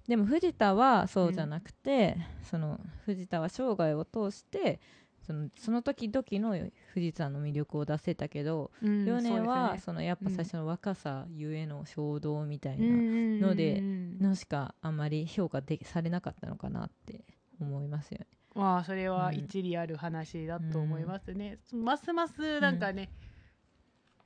[0.08, 2.16] でも藤田はそうじゃなくて、
[2.50, 4.80] その藤田は生涯を通して
[5.28, 6.58] そのその時々の
[6.94, 17.26] 藤田の魅力を出せたけど、うん米はそのやっぱ最初の若さゆえの衝動みたいなのでうんのしかあんまり評価できされなかったのかなって
[17.60, 18.28] 思いますよね。
[18.56, 23.10] まあそれはうん一理ある話だと思いますね、ますますなんかね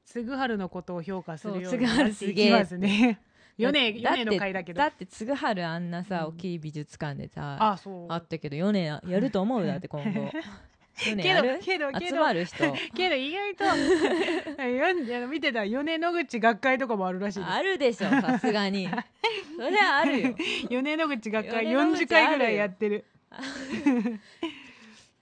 [0.06, 3.20] 嗣治のことを評価するようになっていきますね。
[3.58, 4.78] 米 だ米の回だけど。
[4.78, 6.28] だって嗣治あんなさ、うん。
[6.28, 8.06] 大きい美術館でさあそう。
[8.10, 10.30] あったけど米やると思うだって今後
[10.96, 12.58] 米けどけどけ集どまる人。
[12.96, 13.66] けど意外と
[15.28, 17.52] 見てた米野口学会とかもあるらしいです。
[17.52, 18.88] あるでしょさすがに。
[19.58, 20.36] それはあるよ。
[20.70, 23.06] 米野口学会米野口40回ぐらいやってる。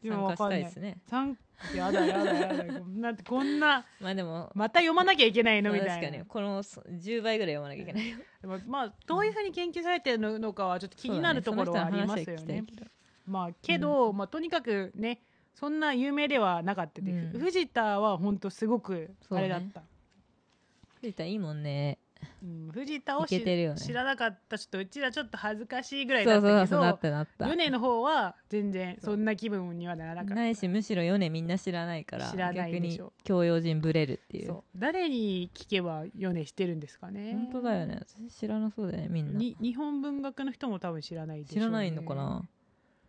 [0.02, 0.62] でも参加したわかんない。
[0.62, 0.98] いですね。
[1.08, 1.38] 参
[1.76, 5.74] やだやだやだこんなこんなまあでもまた読まなきゃいけないの？
[5.74, 6.18] みたいな。
[6.18, 8.18] にこのそ10倍ぐらい読まなきゃいけないよ。
[8.42, 12.64] でもまあどういうふうに研究されてるのかはちょっと気になるところはありますよね。
[13.28, 15.22] まあけど、まあとにかくね
[15.60, 17.38] そんな有名ではなかったです、う。
[17.38, 17.42] ん。
[17.42, 19.82] 藤田は本当すごくあれだった、
[21.02, 21.98] 藤田いいもんね。
[22.42, 23.80] うん、藤田をいけてるよね。
[23.80, 24.58] 知らなかった。
[24.58, 30.36] ちょっとうちらちょっと恥ずかしいぐらいだったけそうそう米の方は全然そんな気分にはならなかった。
[30.36, 33.12] ないしむしろ米みんな知らないから知らない逆にでしょ。
[33.26, 34.58] 教養人ぶれるっていう。
[34.78, 37.34] 誰に聞けば米してるんですかね。
[37.34, 38.00] 本当だよね。
[38.00, 39.38] 私知らなそうだよねみんな。
[39.38, 41.62] に日本文学の人も多分知らないでしょうね。
[41.62, 42.44] 知らないのかな。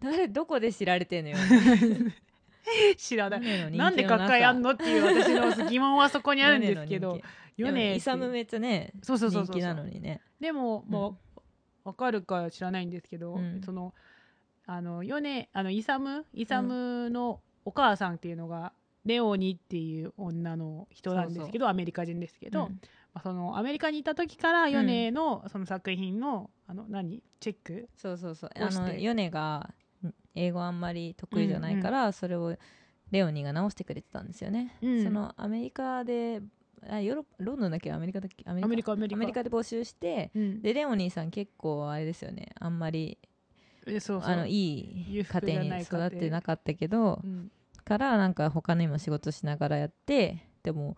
[0.00, 1.36] 誰どこで知られてんのよ
[2.96, 3.76] 知らない。
[3.76, 7.12] なんで学会あんのっていう私の疑問はそこにあるんですけど。
[7.12, 7.30] 米の人気。
[7.56, 10.20] でも米イサムめっちゃねそうそうそうそう人気なのにね。
[10.40, 13.60] でももうわかるか知らないんですけど、うん。
[13.62, 13.94] その
[14.66, 16.26] あの米あのイサム？
[16.32, 18.72] イサムのお母さんっていうのが、
[19.04, 22.80] レオニっていう女の人なんですけどアメリカ人ですけど、うん。
[23.12, 27.22] まあそのアメリカにいた時から米のその作品のあの何？
[27.40, 27.88] チェック？
[27.96, 28.50] そうそうそう。
[28.56, 29.74] あの米がん
[30.34, 32.56] 英語あんまり得意じゃないから、それを
[33.10, 35.04] レオニーが直してくれてたんですよね、うん。
[35.04, 36.40] そのアメリカで
[36.88, 37.92] あヨーロロンドンだっけ？
[37.92, 38.20] アメリカ？
[38.20, 39.16] だっけアメリカアメリカ。
[39.16, 40.62] アメリカで募集してうん。
[40.62, 42.50] でレオニーさん結構あれですよね。
[42.58, 43.18] あんまり
[43.86, 47.50] あのいい家庭に育ってなかったけどうん。
[47.84, 50.96] からなんか他の今仕事しながらやってでも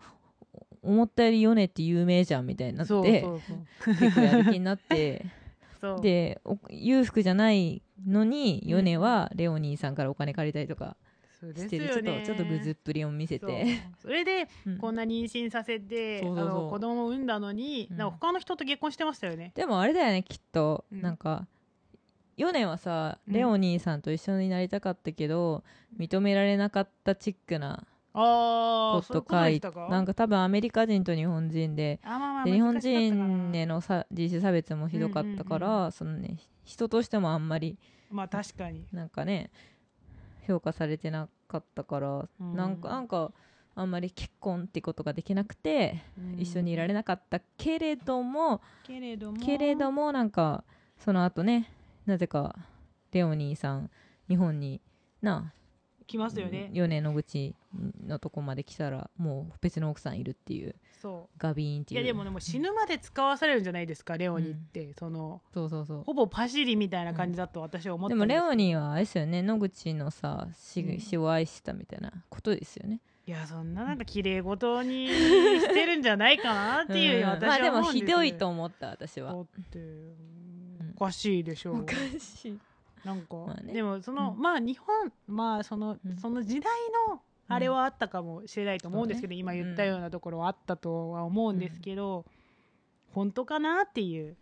[0.83, 3.41] 思ったより米って有名じゃんみたいになってそうそう
[3.85, 3.95] そう。
[3.95, 5.25] 結構やる気になって。
[6.01, 10.97] でお裕福じゃないのに米はレオニーさんからお金借りたりとか
[11.55, 12.23] してる、ですよね。
[12.25, 13.65] ちょっとちょっとぐずっぷりを見せて。
[14.01, 14.77] それでうん。
[14.77, 16.69] こんな妊娠させて、そうそうそう。
[16.69, 17.97] 子供を産んだのに、うん。
[17.97, 19.51] なんか他の人と結婚してましたよね。
[19.55, 21.01] でもあれだよねきっと、うん。
[21.01, 21.47] なんか
[22.37, 23.33] 米はさうん。
[23.33, 25.63] レオニーさんと一緒になりたかったけど、
[25.97, 37.77] 認められなかったチックなこと書いなんか多分アメリカ人と日本人であまあまあで日本人へのさ人種差別もひどかったから、うんうんそのね人としてもあんまり
[38.09, 38.85] まあ確かに。
[38.93, 39.51] なんかね
[40.47, 43.31] 評価されてなかったから、うんなんかなんか
[43.75, 46.03] あんまり結婚ってことができなくて、
[46.37, 46.93] 一緒にいられ。
[46.93, 49.37] なかったけれどもけれども？
[49.37, 50.63] けれどもなんか
[50.99, 51.71] その後ね
[52.05, 52.55] なぜか
[53.11, 53.89] レオニーさん
[54.29, 54.79] 日本に
[55.21, 55.51] な
[56.03, 56.69] 来ますよね。
[56.73, 57.55] 米野口
[58.05, 60.75] のとこまで来たらもう別の奥さんいるっていう。
[61.01, 61.81] そガビーンっう。
[61.81, 64.93] いていうやでもでも死ぬまで使わされるんじゃないですか、レオニって。
[64.93, 66.03] その、そうそうそう。
[66.03, 69.41] ほぼパシリみたいな感じだと私は思ったんですでもレオニーはあれですよね。
[69.41, 70.99] 野口のさ死,、うん。
[70.99, 73.01] 死を愛したみたいなことですよね。
[73.25, 77.93] いやそんななんか綺麗事にしてるんじゃないかなっていう、ん私まあでもは思うん。
[77.93, 79.33] ですひどいと思った私は。
[79.35, 79.45] お
[81.05, 82.59] かしいでしょう、おかしい
[83.05, 83.73] なんか、まあね。
[83.73, 84.41] でもその、うん。
[84.41, 86.17] まあ日本まあその、うん。
[86.17, 86.71] その時代
[87.09, 92.25] のあれはあったかもしれないと思うんですけど、今言ったようなところはあったとは思うんですけど、
[93.13, 94.35] 本当かなっていう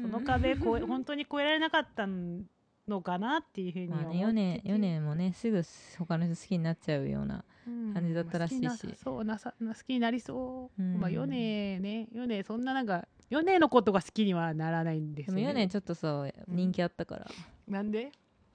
[0.00, 5.62] その壁越え 本当に越えられなかったのかなっていうふうにまあ思ってて、ねヨネヨネもねすぐ
[5.98, 7.92] 他の人好きになっちゃうようなうん。
[7.92, 8.68] 感じだったらしいし。
[8.68, 11.00] 好きなそうなさな好きになりそう、うん。
[11.00, 15.42] まあヨネねヨネそんななんかヨネのことが好きにはならないんですよね。
[15.42, 17.26] でもヨネちょっとさ人気あったから、
[17.68, 18.10] なんで？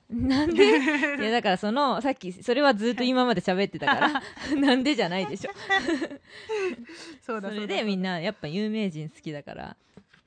[0.09, 0.63] なんで？
[0.63, 4.21] いやだからそのさっきそれはずっと今まで喋ってたから。
[4.59, 5.51] なんでじゃないでしょ。
[7.21, 9.77] そうだそれでみんなやっぱ有名人好きだから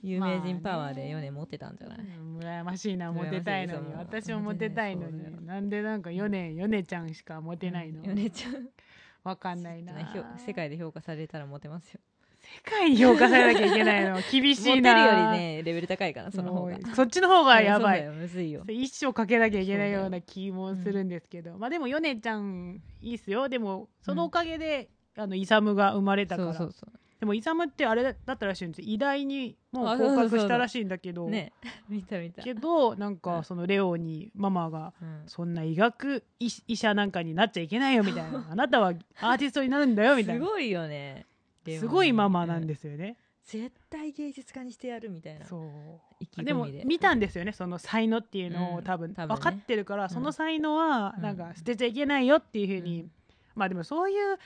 [0.03, 3.95] 有名人パワーでヨネ持ってたんじゃない、うん羨ましいなモテたいのに。
[3.95, 5.47] 私もモテたいのに。
[5.47, 8.05] なんでなんかヨネヨネちゃんしかモテないの？
[8.05, 8.69] ヨネちゃん。
[9.25, 9.93] わかんないな。
[10.39, 12.01] 世界で評価されたらモテますよ
[12.65, 14.21] 世界に評価されなきゃいけないの。
[14.31, 16.79] 厳しモテるいなよりねレベル高いからその方が。
[16.95, 18.07] そっちの方がやばい。
[18.11, 18.65] むずいよ。
[18.69, 23.49] 一生かけなきゃいけないような気もするんですけど、まあでもヨネちゃんいいっすよ。
[23.49, 26.55] でもそのおかげで、あのイサムが生まれたから。
[26.55, 28.85] そうそうそでもイサムってあれだったらしいんですよ。
[28.89, 31.27] 偉大にもうあそう合そうそう格したらしいんだけど。
[31.27, 31.53] うね。
[31.89, 32.43] 見た見た。
[32.43, 33.17] けどなんうん。
[33.19, 35.23] かそのレオにママがうん。
[35.27, 38.47] そんな医学医医者なんかになっちゃいけないよみたいな。
[38.51, 38.89] あなたは
[39.21, 40.45] アーティストになるんだよみたいな。
[40.45, 41.25] すごいよね
[41.79, 45.47] すごいママなんすですよね、絶対芸術家にしてやるみたいな。
[45.47, 46.01] そ
[46.37, 46.45] う。
[46.45, 46.53] で。
[46.53, 48.75] も見たんですよねその才能っていうのうん。
[48.77, 49.15] を多分。
[49.15, 51.23] 多分かってるから、その才能はうん。
[51.23, 53.11] なんか捨てちゃいけないよっていうふうに、うん。
[53.55, 54.39] まあでもそういう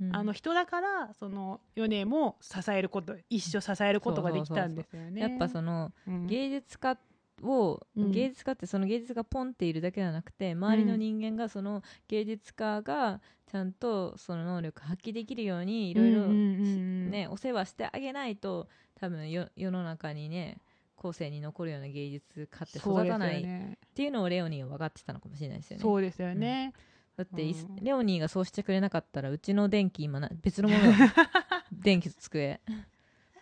[0.00, 0.16] うん。
[0.16, 5.20] あの人だからその米も支えること一生支えることができたんですよね。
[5.20, 6.26] やっぱそのうん。
[6.26, 6.96] 芸術家
[7.42, 13.20] を、うん芸術家ってその芸術がポンっているだけじゃなくて周りの人間がその芸術家が
[13.50, 18.68] ちゃんとその能力発揮できるようにいろいろうんうんうんうんねお世話してあげないと
[19.00, 20.58] 多分よ世の中にね
[20.96, 23.78] 後世に残るような芸術家って育たないっね。
[23.94, 25.82] ていうのをレオニーは分かってたのかもしれないですよね。
[25.82, 26.72] そうですよね。
[27.16, 30.92] だってい、うんレオニーがそうしてくれなかったらうちの電気今な別のものよ
[31.72, 32.60] 電気と机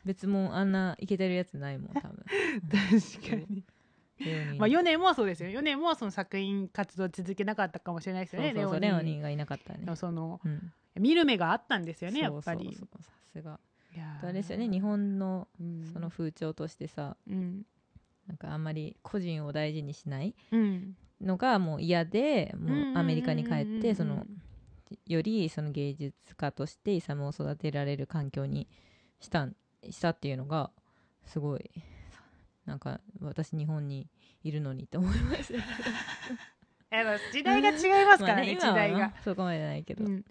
[0.05, 2.25] 別もんあんないけてるやつないもん多分
[2.71, 3.65] 確かに。
[4.59, 5.51] まあヨネもそうですよ。
[5.51, 8.53] ヨネもその作品活動続けなかったかもしれないですよね。
[8.55, 9.21] そうそうレオニー。
[9.21, 10.73] がいなかったらねのそのうん。
[10.99, 12.75] 見る目があったんですよねやっぱり。
[12.75, 12.87] さ
[13.33, 13.59] すが。
[14.23, 14.69] あれですよね。
[14.69, 15.91] 日本のうん。
[15.93, 17.65] その風潮としてさうん。
[18.27, 20.97] なんかあんまり個人を大事にしないうん。
[21.21, 24.27] のがもう嫌でもうアメリカに帰ってその
[25.07, 28.69] よりその芸術家としてイサムを育てられる環境に
[29.21, 29.57] したん
[29.89, 30.71] したっていうのが
[31.25, 31.71] すごい
[32.67, 34.09] なんか私日本に
[34.43, 35.55] いるのにって思いました
[37.33, 40.17] 時代が違いますからまあね今はな時代が、そこまでないけど、ううん。
[40.17, 40.25] ん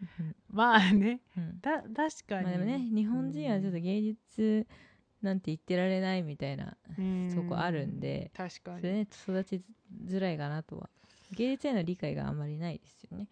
[0.49, 1.59] まあねうん。
[1.61, 4.67] だ確かに、まあでもね日本人はちょっと芸術
[5.21, 7.31] なんて言ってられないみたいなうん。
[7.33, 8.81] そこあるんで確かに。
[8.81, 9.61] それね育ち
[10.05, 10.89] づらいかなとは。
[11.31, 13.27] 芸術への理解があんまりないですよね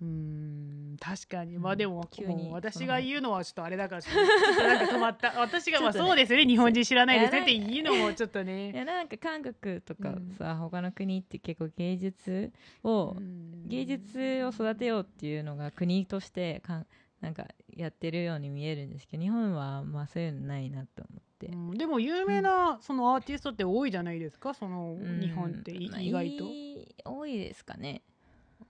[0.00, 1.56] うん確かに。
[1.56, 1.62] うん。
[1.62, 5.40] まあでも急に私が言うのはちょっとあれだからちょっとなんか止まった。
[5.40, 6.46] 私がまあそうですよね。
[6.46, 12.52] 日本人知らないですねって言うのもちょっといねやなんか韓国とかうんさ、他の国って結構芸術
[12.84, 13.68] を、うん。
[13.68, 16.86] 芸術を育てようっていうのが国としてかん
[17.20, 17.46] なんか
[17.76, 21.70] やってるように見えるんですけど日本はまあそういうのないなと思って、うん。
[21.76, 24.54] でも有名なそのアーティストって多いじゃないですか？
[24.54, 25.20] そのうん。
[25.20, 26.44] 日本って意外と。
[26.44, 28.02] いい多いですかね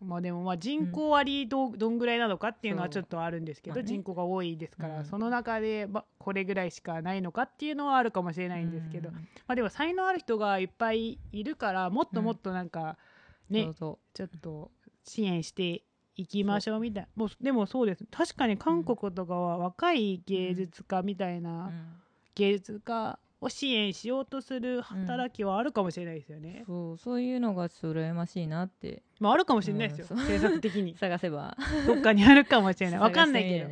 [0.00, 3.88] まあでもまあ人口割どどんぐらいなのかっていうのはちょっとあるんですけど、まあね。
[3.88, 5.04] 人口が多いですから、うん。
[5.04, 9.14] その中で、ま、これぐらいしかないのかっていうのはあるかもしれないんですけど、うん。
[9.14, 12.96] まあでも才能ある人がいっぱいいるからもっともっとなんか
[13.50, 14.70] ね、そうそちょっと
[15.04, 15.82] 支援して
[16.16, 17.08] いきましょうみたいな。
[17.16, 18.04] もうでもそうです。
[18.10, 22.02] 確かに韓国とかは若い芸術家みたいうう、なうん。
[22.34, 29.02] 芸術家を支援しようとする働きはあるかもしれないですよね、そうそういうのが羨ましいなって。
[29.20, 30.96] まああるかもしれないですよ、うん政策的に。
[30.98, 31.56] 探せば。
[31.86, 32.98] どっかにあるかもしれない。
[33.00, 33.70] わかんないけど。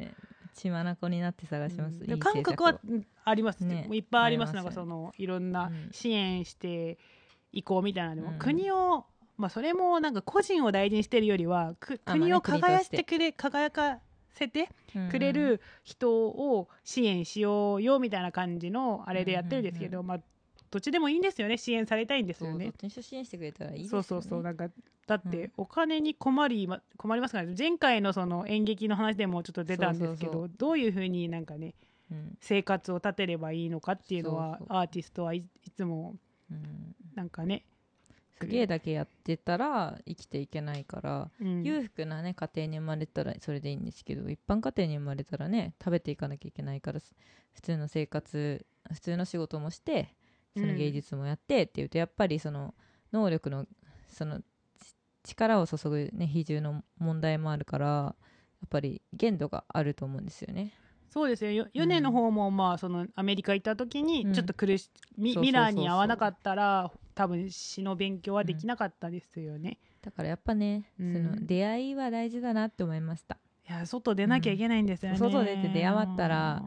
[0.54, 2.02] 血眼になって探します、うん。
[2.02, 2.64] いいで韓国政策を。
[2.66, 4.54] はうんありますねいっぱいあります。
[4.54, 4.62] ます。
[4.62, 5.88] よねかそのいろんなうん。
[5.92, 6.98] 支援して
[7.52, 8.38] いこうみたいなのでも、うん。
[8.38, 9.04] 国を
[9.36, 13.04] まあそれもなんか個人を大事にしてるよりはくあまあね国を国として輝いて。
[13.04, 14.00] くれ輝か
[14.36, 14.68] せて
[15.10, 20.20] くれる人を支援しようよみたいな感じのあれでやってるんですけど、まあ
[20.70, 21.56] どっちでもいいんですよね。
[21.56, 22.72] 支援されたいんですよね。
[22.88, 24.02] 支援してくれたらいいですよね。
[24.04, 24.42] そうそうそう。
[24.42, 24.68] なんか
[25.06, 25.30] だっうん。
[25.30, 27.54] てお金に困りま困りますからね。
[27.56, 31.74] 前回のその演劇の話でもちょっと出たんですけどどういうふうになんかね
[32.10, 32.36] うん。
[32.40, 36.14] 生活を立てればいいのかっていうのはアーティストはいいつも
[36.50, 36.94] うん。
[37.14, 37.30] なん
[38.36, 47.14] かね、芸だけやってたら生きていけないから、うん裕福なね家庭に生まれたらそれでいいんですけど一般家庭に生まれたらね食べていかなきゃいけないからす
[47.54, 50.14] 普通の生活普通の仕事もして
[50.56, 52.74] その芸術もやってっていうと、やっぱりその
[53.12, 53.66] 能力の
[54.10, 54.44] そのち
[55.34, 58.14] 力を注ぐね比重の問題もあるからや
[58.64, 60.72] っぱり限度があると思うんですよね。
[61.16, 61.50] そうですよ。
[61.50, 64.06] よヨネの方もまあそのアメリカ行った時うん。
[64.06, 65.42] にちょっと苦し、うそうそうそう。
[65.44, 71.12] ミラーに合わなかったら多分詩の勉強はできなかったですよね、だからやっぱね、うん。
[71.14, 73.38] その出会いは大事だなって思いました。
[73.68, 75.30] いや外出なきゃいけないんですよね、うん。
[75.30, 76.62] 外出て出会わったら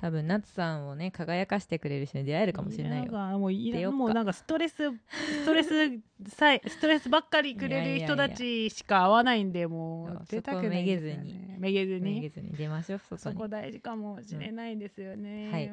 [0.00, 3.12] 多分夏さんをね輝かしてくれる人に出会えるかもしれないよ。
[3.12, 3.98] やもうい出よっか。
[3.98, 10.22] もうなんかストレスストレスさえストレスばっかりくれる人たちしか会わないんでもいうや。
[10.28, 12.08] 出たくないですよそこねめげずに。
[12.08, 13.00] めげずに出ましょう。
[13.18, 15.66] そこ大事かもしれないですよね、うんはい。
[15.66, 15.70] っ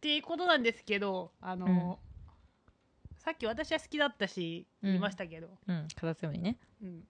[0.00, 2.00] ていうことなんですけどあの、
[3.18, 6.56] さっき私は好きだったしうん言いましたけど、うん、カタツムリね。
[6.82, 7.04] うん、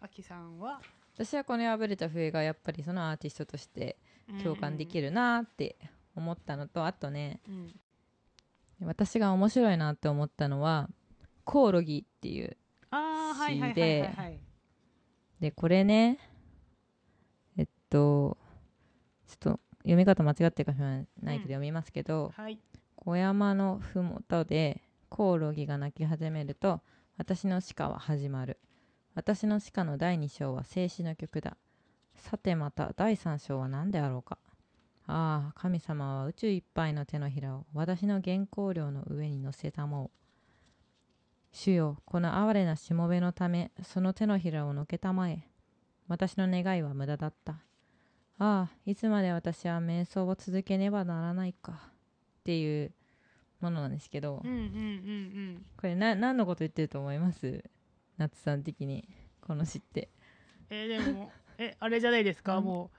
[0.00, 0.80] あきさんは？
[1.18, 3.96] 私はこの破れた笛がやっぱりそのアーティストとして
[4.44, 5.76] 共感できる、るなって
[6.14, 7.74] 思ったのと、あとねうん。
[8.86, 10.88] 私が面白いなって思ったのは
[11.42, 12.56] コオロギっていう
[12.92, 14.40] ああはいはいはいはいではい。
[15.40, 16.20] でこれね
[17.56, 18.38] えっと
[19.26, 22.60] ちょっと読み方間違ってるかもしれないけど、うん読みますけどはい。
[22.94, 26.80] 小山のふもとでコオロギが鳴き始めると
[27.16, 28.60] 私の鹿は始まる
[29.18, 31.56] 私の鹿の第2章は静止の曲だ。
[32.14, 34.38] さてまた第3章は何であろうか。
[35.08, 40.10] ああ神様は宇宙いっぱいの手のひらを私の原稿料の上に乗せたもう。
[41.50, 45.42] 主よこの哀れなしもべのためその手のひらをのけたまえ。
[46.06, 47.54] 私の願いは無駄だった。
[47.54, 47.58] あ
[48.38, 51.72] あいつまで私は瞑想を続けねばならないか。
[51.72, 51.76] っ
[52.44, 52.92] ていう
[53.60, 54.66] ものなんですけど、うんうんうんう
[55.56, 55.66] ん。
[55.76, 57.64] これな何のこと言ってると思います？
[58.18, 59.08] 夏さん的に
[59.40, 60.10] この詩って。
[60.70, 62.64] えーでもえあれじゃないですか、うん。
[62.64, 62.90] も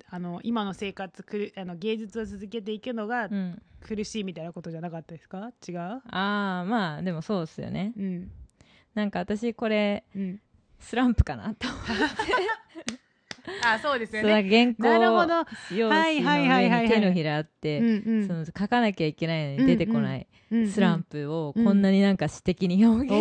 [0.00, 3.62] うあの今の生活くるあの芸術を続けていくのがうん。
[3.80, 5.50] 苦しいみたいなことじゃなかったですか？
[5.68, 5.76] 違う？
[5.78, 7.92] ああまあでもそうですよね。
[7.96, 8.30] うん。
[8.94, 10.40] なんか私これうん。
[10.78, 11.92] スランプかなと思って。
[13.64, 15.76] あそうですそうなんか原稿なるほど。
[15.76, 17.80] 用はい紙のはいはいはいはい上に手のひらあって、
[18.26, 20.28] その書かなきゃいけないのに出てこない
[20.70, 23.20] スランプをこんなになんか詩的に表現して、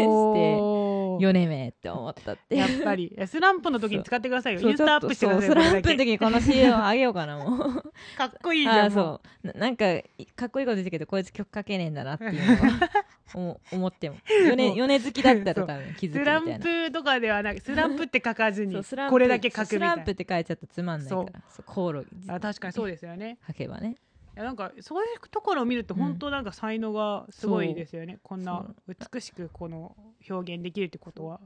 [1.12, 2.56] おおー米めって思ったって。
[2.56, 3.16] やっぱり。
[3.26, 4.62] スランプの時に使ってくださいよ。
[4.62, 7.74] インスタアップしてくださいスランプの時にこの CM をあげようかなもう。
[7.74, 8.92] けかっこいいじゃん。
[8.92, 9.48] そう。
[9.48, 9.86] ななんか
[10.36, 12.90] かっこいいこと言ってるけどこいつ曲かけねえんだなっていうのは
[13.34, 14.18] 思思っても。
[14.56, 16.60] 米米好きだったとか気づくスラみたいな。
[16.60, 19.94] ンプとかではなくスランプって書かずにこれだけ書くみたいな。
[19.94, 21.42] スランプって書いちゃったらつまんないから。
[21.50, 21.64] そう。
[21.66, 22.08] コオロギ。
[22.28, 23.38] あ確かにそうですよね。
[23.48, 23.96] 書けばね。
[24.34, 26.00] いやなんかそういうところを見るとうん。
[26.00, 29.94] 本当なんか才能がすごいですよね、こんなそ美しくこの
[30.30, 31.40] 表現できるってことは。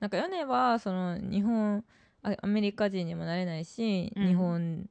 [0.00, 1.84] なんか米はその日本
[2.22, 4.26] あアメリカ人にもなれないし、うん。
[4.26, 4.88] 日本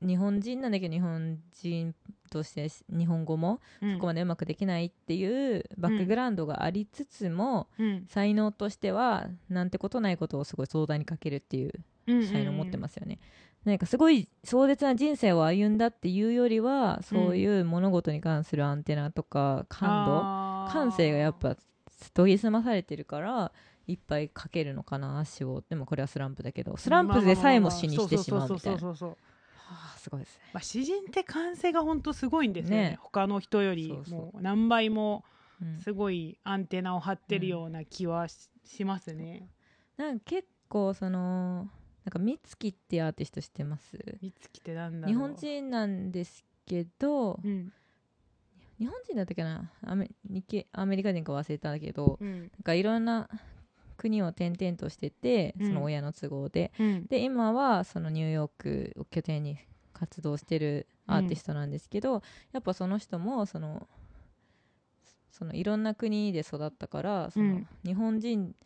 [0.00, 1.94] 日本人なんだけど日本人
[2.30, 3.94] として日本語もうん。
[3.94, 8.06] ここまでうまくできないっていうバックグラウンドがありつつも、うん。
[8.08, 11.72] 才能としてはなんてことないことをすごい壮大に書けるっていう
[12.06, 12.26] うん。
[12.26, 13.18] 才能を持ってますよね。
[13.64, 20.72] なんかすごい壮絶な人生を歩んだっていうよりはそういう物事に関するアンテナとか感度、あー。
[20.72, 21.56] 感性がやっぱ
[22.10, 23.52] 研ぎ澄まされてるから
[23.86, 25.62] いっぱい書けるのかな足を。
[25.68, 26.76] でもこれはスランプだけど。
[26.76, 28.88] スランプでさえも死にしてしまうみたいな。
[28.88, 29.16] は
[29.94, 30.42] あすごいですね。
[30.52, 32.90] まあ、詩人って感性が本当すごいんですよね。
[32.90, 32.98] ね。
[33.00, 35.24] 他の人よりもう何倍も
[35.60, 35.78] うん。
[35.78, 39.48] すごいアンテナを張ってるような気はし,、しますね。
[39.96, 41.68] なんか結構その
[42.04, 43.96] なんか美月ってアーティスト知ってます？
[44.20, 45.14] 美月ってなんだろう。
[45.14, 47.72] 日本人なんですけどうん
[48.82, 49.70] 日本人だったっけな？
[49.86, 52.40] アメ日系アメリカ人か忘れたけどうん。
[52.40, 53.28] なんかいろんな
[53.96, 55.66] 国を転々としててうん。
[55.68, 57.06] その親の都合で、うん。
[57.06, 59.56] で今はそのニューヨークを拠点に
[59.92, 63.86] 活動してるアーティストなんですけど、やっぱその人もその
[65.30, 67.68] そのいろんな国で育ったからその、うん。
[67.84, 68.56] 日本人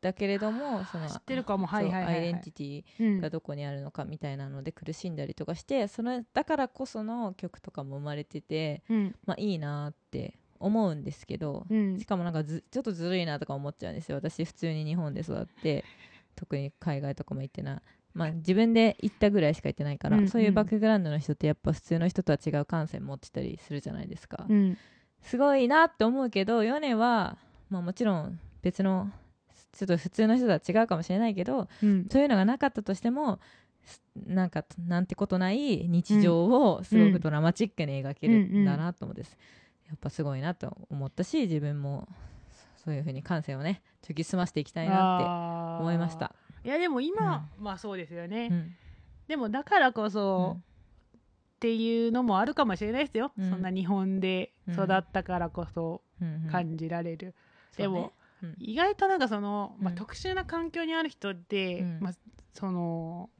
[0.00, 1.66] だけれどもその知ってるかも。
[1.66, 3.20] はいはいアイデンティティうん。
[3.20, 9.14] がどこにあるのかみたいなので苦しんだりとかしてそのだからこその曲とかも生まれてて、うん。
[9.26, 11.98] まあ、いいなって思うんですけど、うん。
[11.98, 14.16] しかもなんかずちょっとずるいなとか思っちゃうんですよ。
[14.16, 15.84] 私普通に日本で育って
[16.34, 17.82] 特に海外とかも行ってな、
[18.14, 24.78] まあ、自分で行ったぐらいしか行ってないから、うんうんそういうバックグラウンドの人ってやっぱ普通の人とは違う感性持ってたりするじゃないですか、うん。
[25.22, 27.38] すごいなって思うけどヨネは、
[27.70, 29.10] まあ、もちろん別の
[29.72, 32.06] ちょっと普通の人とは違うかもしれないけどうん。
[32.10, 33.40] そういうのがなかったとしても
[33.84, 39.36] すなんかなんてことない日常をすごくドラマチックに描けるんだなと思うんです、
[39.86, 42.08] やっぱすごいなと思ったし自分も
[42.84, 48.74] そういうふうに感性をね研ぎ澄ましていきたいなって思いました、いやでも今、まあそうですよね、うん。
[49.28, 50.60] でもだからこそ、うん。
[50.60, 50.62] っ
[51.58, 53.50] ていうのもあるかもしれないですよ、うん。
[53.50, 57.34] そんな日本で育ったからこそうんうん感じられる、
[57.76, 58.12] でも
[58.46, 58.54] うん。
[58.58, 61.98] 意外となんかその、まあ、うん特殊な環境にある人って、うん。
[62.00, 62.12] まあ、
[62.54, 63.30] その、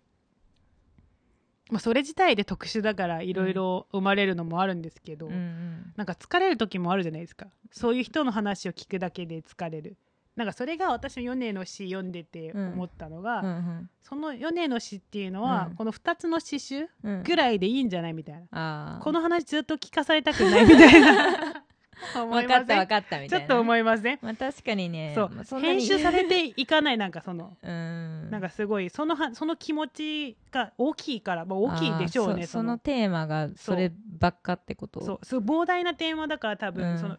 [1.70, 5.92] まあ、それ自体で特殊だからいろいろ生まれるのもあるんですけど、うんうん。
[5.96, 7.46] なんか疲れる時もあるじゃないですか。
[7.72, 7.96] そう。
[7.96, 9.96] いう人の話を聞くだけで疲れる。
[10.36, 13.90] なんかそれが私の米の詩読んでて思ったのが、うんうん。
[14.02, 15.76] その米の詩っていうのは、うん。
[15.76, 17.22] この2つの詩集うん。
[17.24, 19.02] ぐらいでいいんじゃないみたいな、あー。
[19.02, 21.24] この話ずっと聞かされたくないみたいな。
[21.26, 21.54] 思
[22.14, 23.40] 分かった分かったみたいな。
[23.40, 24.18] ちょっと思いません？
[24.22, 25.12] まあ確かにね。
[25.14, 25.30] そう。
[25.30, 27.56] まあそ編集されていかないなんかその。
[27.62, 28.30] うん。
[28.30, 32.78] なんかすごいそのはその気持ちが大きいから、まあ、大きいでしょうねその。
[32.78, 35.04] テーマがそればっかってこと？
[35.04, 35.24] そう。
[35.24, 36.98] すごい膨大なテーマだから多分、うん。
[36.98, 37.18] その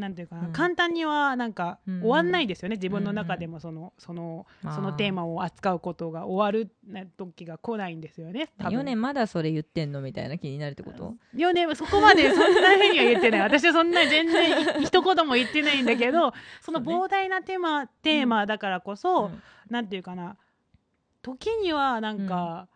[0.00, 0.52] なんていうかな、うん。
[0.52, 2.00] 簡単にはなんかうん。
[2.00, 8.80] 終わんないですよね、自分の中でもそのそのそのテーマを扱うことが終わるな時が来ないんですよね多分。
[8.80, 13.40] 4年まだそれ言ってんのみたいな気になるってこと？4年そこまでそんな ふうには言ってない。
[13.42, 19.42] 私はそんな全然い一言も言ってないんだけど その膨大なテーマテーマだからこそ、うん。
[19.68, 20.36] なんていうかな
[21.22, 22.66] 時にはなんか、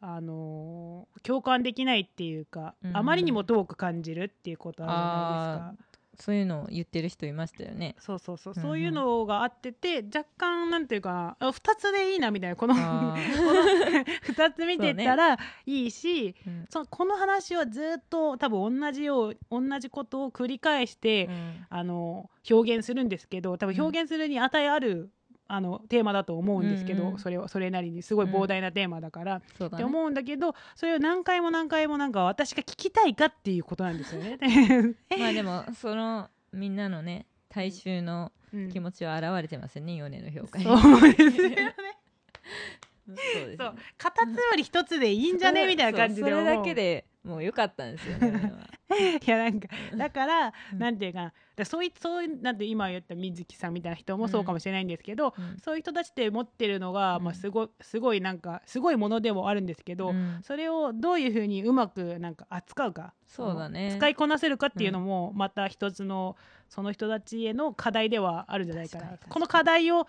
[0.00, 2.96] あのー共感できないっていうか、うん。
[2.96, 5.87] あまりにも遠く感じるっていうことあるじゃないですか。
[6.18, 7.94] そういうのを言ってる人いましたよね。
[8.00, 8.68] そうそうそう、うんうん。
[8.68, 16.66] そういうのがあってて若干なんていうかなあ2つでいいなみたいなこの こあのー2つ見てたらいいしうん。
[16.68, 21.66] そのこの話はずっと多分同じよう同じことを繰り返して、うん。
[21.70, 25.10] あの表現するんですけど多分表現するに値ある、
[25.50, 27.18] あのテーマだと思うんですけど、うんうん。
[27.18, 29.82] それはそれなりにすごい膨大なテーマだから、そうだね。
[29.82, 34.38] って思うんだけどそれを何回も何回もなんか私が聞きたいかっていうことなんですよね。
[35.18, 38.68] まあでもそのみんなのね大衆のうん。
[38.70, 40.64] 気持ちは現れてますよね4年の評価に。
[40.64, 41.74] そうですよね。
[43.08, 43.12] そ
[43.44, 43.56] うね。
[43.96, 45.66] 二つより一つでいいんじゃね？
[45.66, 48.52] みたいな感じでそれだけでもう良かったんですよね
[49.26, 50.78] いやなんかだから、うん。
[50.78, 51.32] なんていうかな。
[51.56, 55.58] だそういそうなんて今言った水木さんみたいな人もそうかもしれないんですけど、うん。
[55.62, 57.24] そういう人たちって持ってるのが、うん。
[57.24, 60.40] まあ、すごいすごいなんかすごいものでもあるんですけど、うん。
[60.42, 63.94] それをどういうふうにうまくなんか扱うかそうだね。
[63.98, 66.36] 使いこなせるかっていうのもまた一つの
[66.70, 69.18] その人たちへの課題ではあるんじゃないかな。
[69.28, 70.06] この課題を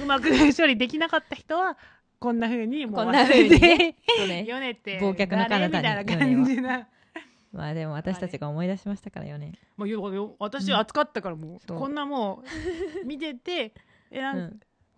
[0.00, 1.76] うまく処理できなかった人は
[2.20, 3.96] こんなふうにもう忘れて
[4.46, 6.86] ヨネって忘却の彼みたいな感じな。
[7.50, 9.54] まあでも私たちが思い出しましたからよね。
[9.78, 11.78] もう私は熱かったからもう、そう。
[11.78, 12.44] こんなも
[13.02, 13.72] う見てて
[14.10, 14.38] えなうん。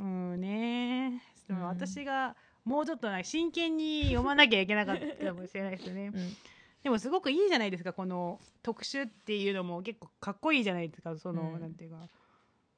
[0.04, 1.66] んうんねでもうん。
[1.68, 6.10] 私がもうちょっと真剣に読まなきゃいけなかったかもしれないですよね。
[6.12, 6.36] うん。
[6.82, 11.16] でもすごくいいじゃないですかこの特集っていうのも結構かっこいいじゃないですか。
[11.16, 11.60] その、うん。
[11.60, 11.98] なんていうか。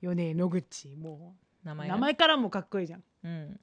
[0.02, 1.34] 米野口も。
[1.64, 1.94] う名前が。
[1.94, 3.02] 名前からもかっこいいじゃん。
[3.24, 3.60] うん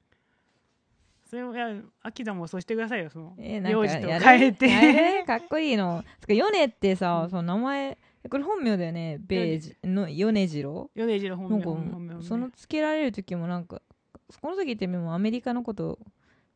[1.32, 1.66] それもいや
[2.02, 5.24] 秋田もそうしてくださいよそのえー、なん名字とか変えて。
[5.26, 6.04] かっこいいの。
[6.20, 7.30] つかヨネってさ、うん。
[7.30, 9.74] その名前これ本名だよねベージ。
[9.82, 13.80] の米次郎米次の本名その付けられる時もなんか
[14.42, 15.98] この時ってもうアメリカのこと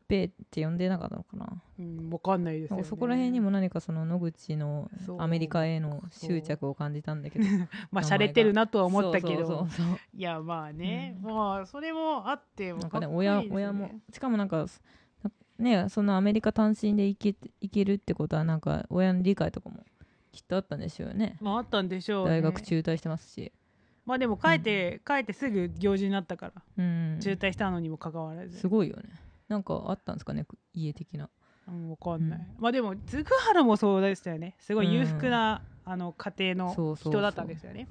[0.07, 1.61] をベーって呼んでなかったのかな。
[1.79, 4.89] うん、わかんないですよ、ね、そこら辺にも何かその野口の
[5.19, 7.45] アメリカへの執着を感じたんだけど。
[7.91, 9.45] まあ洒落てるなとは思ったけど。
[9.45, 11.35] そうそう いやまあね、うん。
[11.35, 14.65] まあそれもあってなんかね親親もしかもなんか
[15.59, 19.83] ねそのアメリカ単身で行け行けるってことはなんか親の理解とかも
[20.31, 21.37] きっとあったんでしょうよね。
[21.41, 23.51] まああったんでしょう、ね、大学中退してますし。
[24.05, 26.53] まあでも帰って、帰ってすぐ行事になったから。
[26.77, 27.19] うん。
[27.19, 29.03] 中退したのにもかかわらず、すごいよね
[29.47, 31.29] なんかあったんですかね家的な。
[31.67, 32.61] うん、わかんない、うん。
[32.61, 34.55] まあでも嗣原もそうでしたよね。
[34.59, 37.13] すごい裕福な、あの家庭のそうそうそう。
[37.13, 37.87] 人だったんですよね。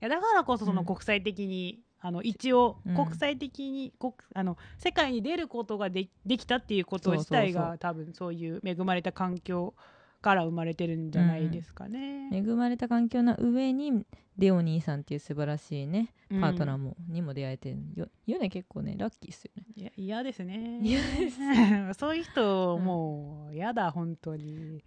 [0.00, 0.86] いやだからこそそのうん。
[0.86, 2.94] 国際的に、あの一応うん。
[2.94, 7.78] 国際的に、国あの世界に出ることがでできたっていうこと自体がそうそうそう。
[7.78, 9.74] 多分そういう恵まれた環境
[10.20, 12.30] から生まれてるんじゃないですかね。
[12.32, 14.04] 恵まれた環境の上に
[14.36, 16.40] デオ兄さんっていう素晴らしいねうん。
[16.40, 18.08] パートナーも、にも出会えてよ。
[18.26, 19.64] よね結構ねラッキーっすよね。
[19.76, 20.80] いや嫌ですね。
[20.82, 21.38] 嫌です。
[21.98, 24.82] そういう人、もう嫌だ本当に。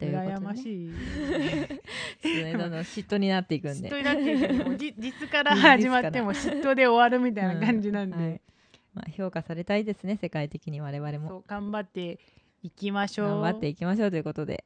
[0.00, 0.92] 羨まいしい。
[2.24, 3.88] ねどんどん嫉妬になっていくんで。
[3.88, 4.94] 嫉妬になっていく。
[4.98, 8.22] 実から始まっても嫉妬で終わるみたいな感じなんで、うん。
[8.22, 8.40] はい。
[8.94, 11.28] まあ、評価されたいですね世界的に我々も。
[11.28, 12.18] そう頑張って
[12.66, 13.28] いきましょう。
[13.28, 14.64] 頑張っていきましょうということで。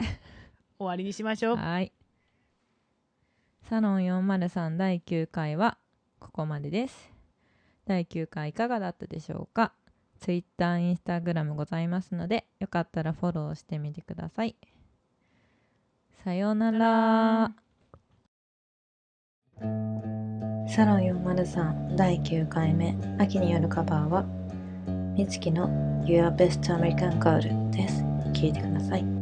[0.79, 1.57] 終わりにしましょう。
[1.57, 1.93] はい。
[3.69, 5.77] サロン403第9回は
[6.19, 7.13] ここまでです。
[7.85, 9.75] 第9回いかがだったでしょうか。
[10.19, 14.57] Twitter、Instagram ございますのでよかったらフォローしてみてください。
[16.25, 17.53] さようなら。
[20.67, 24.40] サロン403第9回目秋によるカバーは
[25.21, 25.69] みつきの
[26.07, 28.03] Your Best American Girl です
[28.33, 29.20] 聴いてください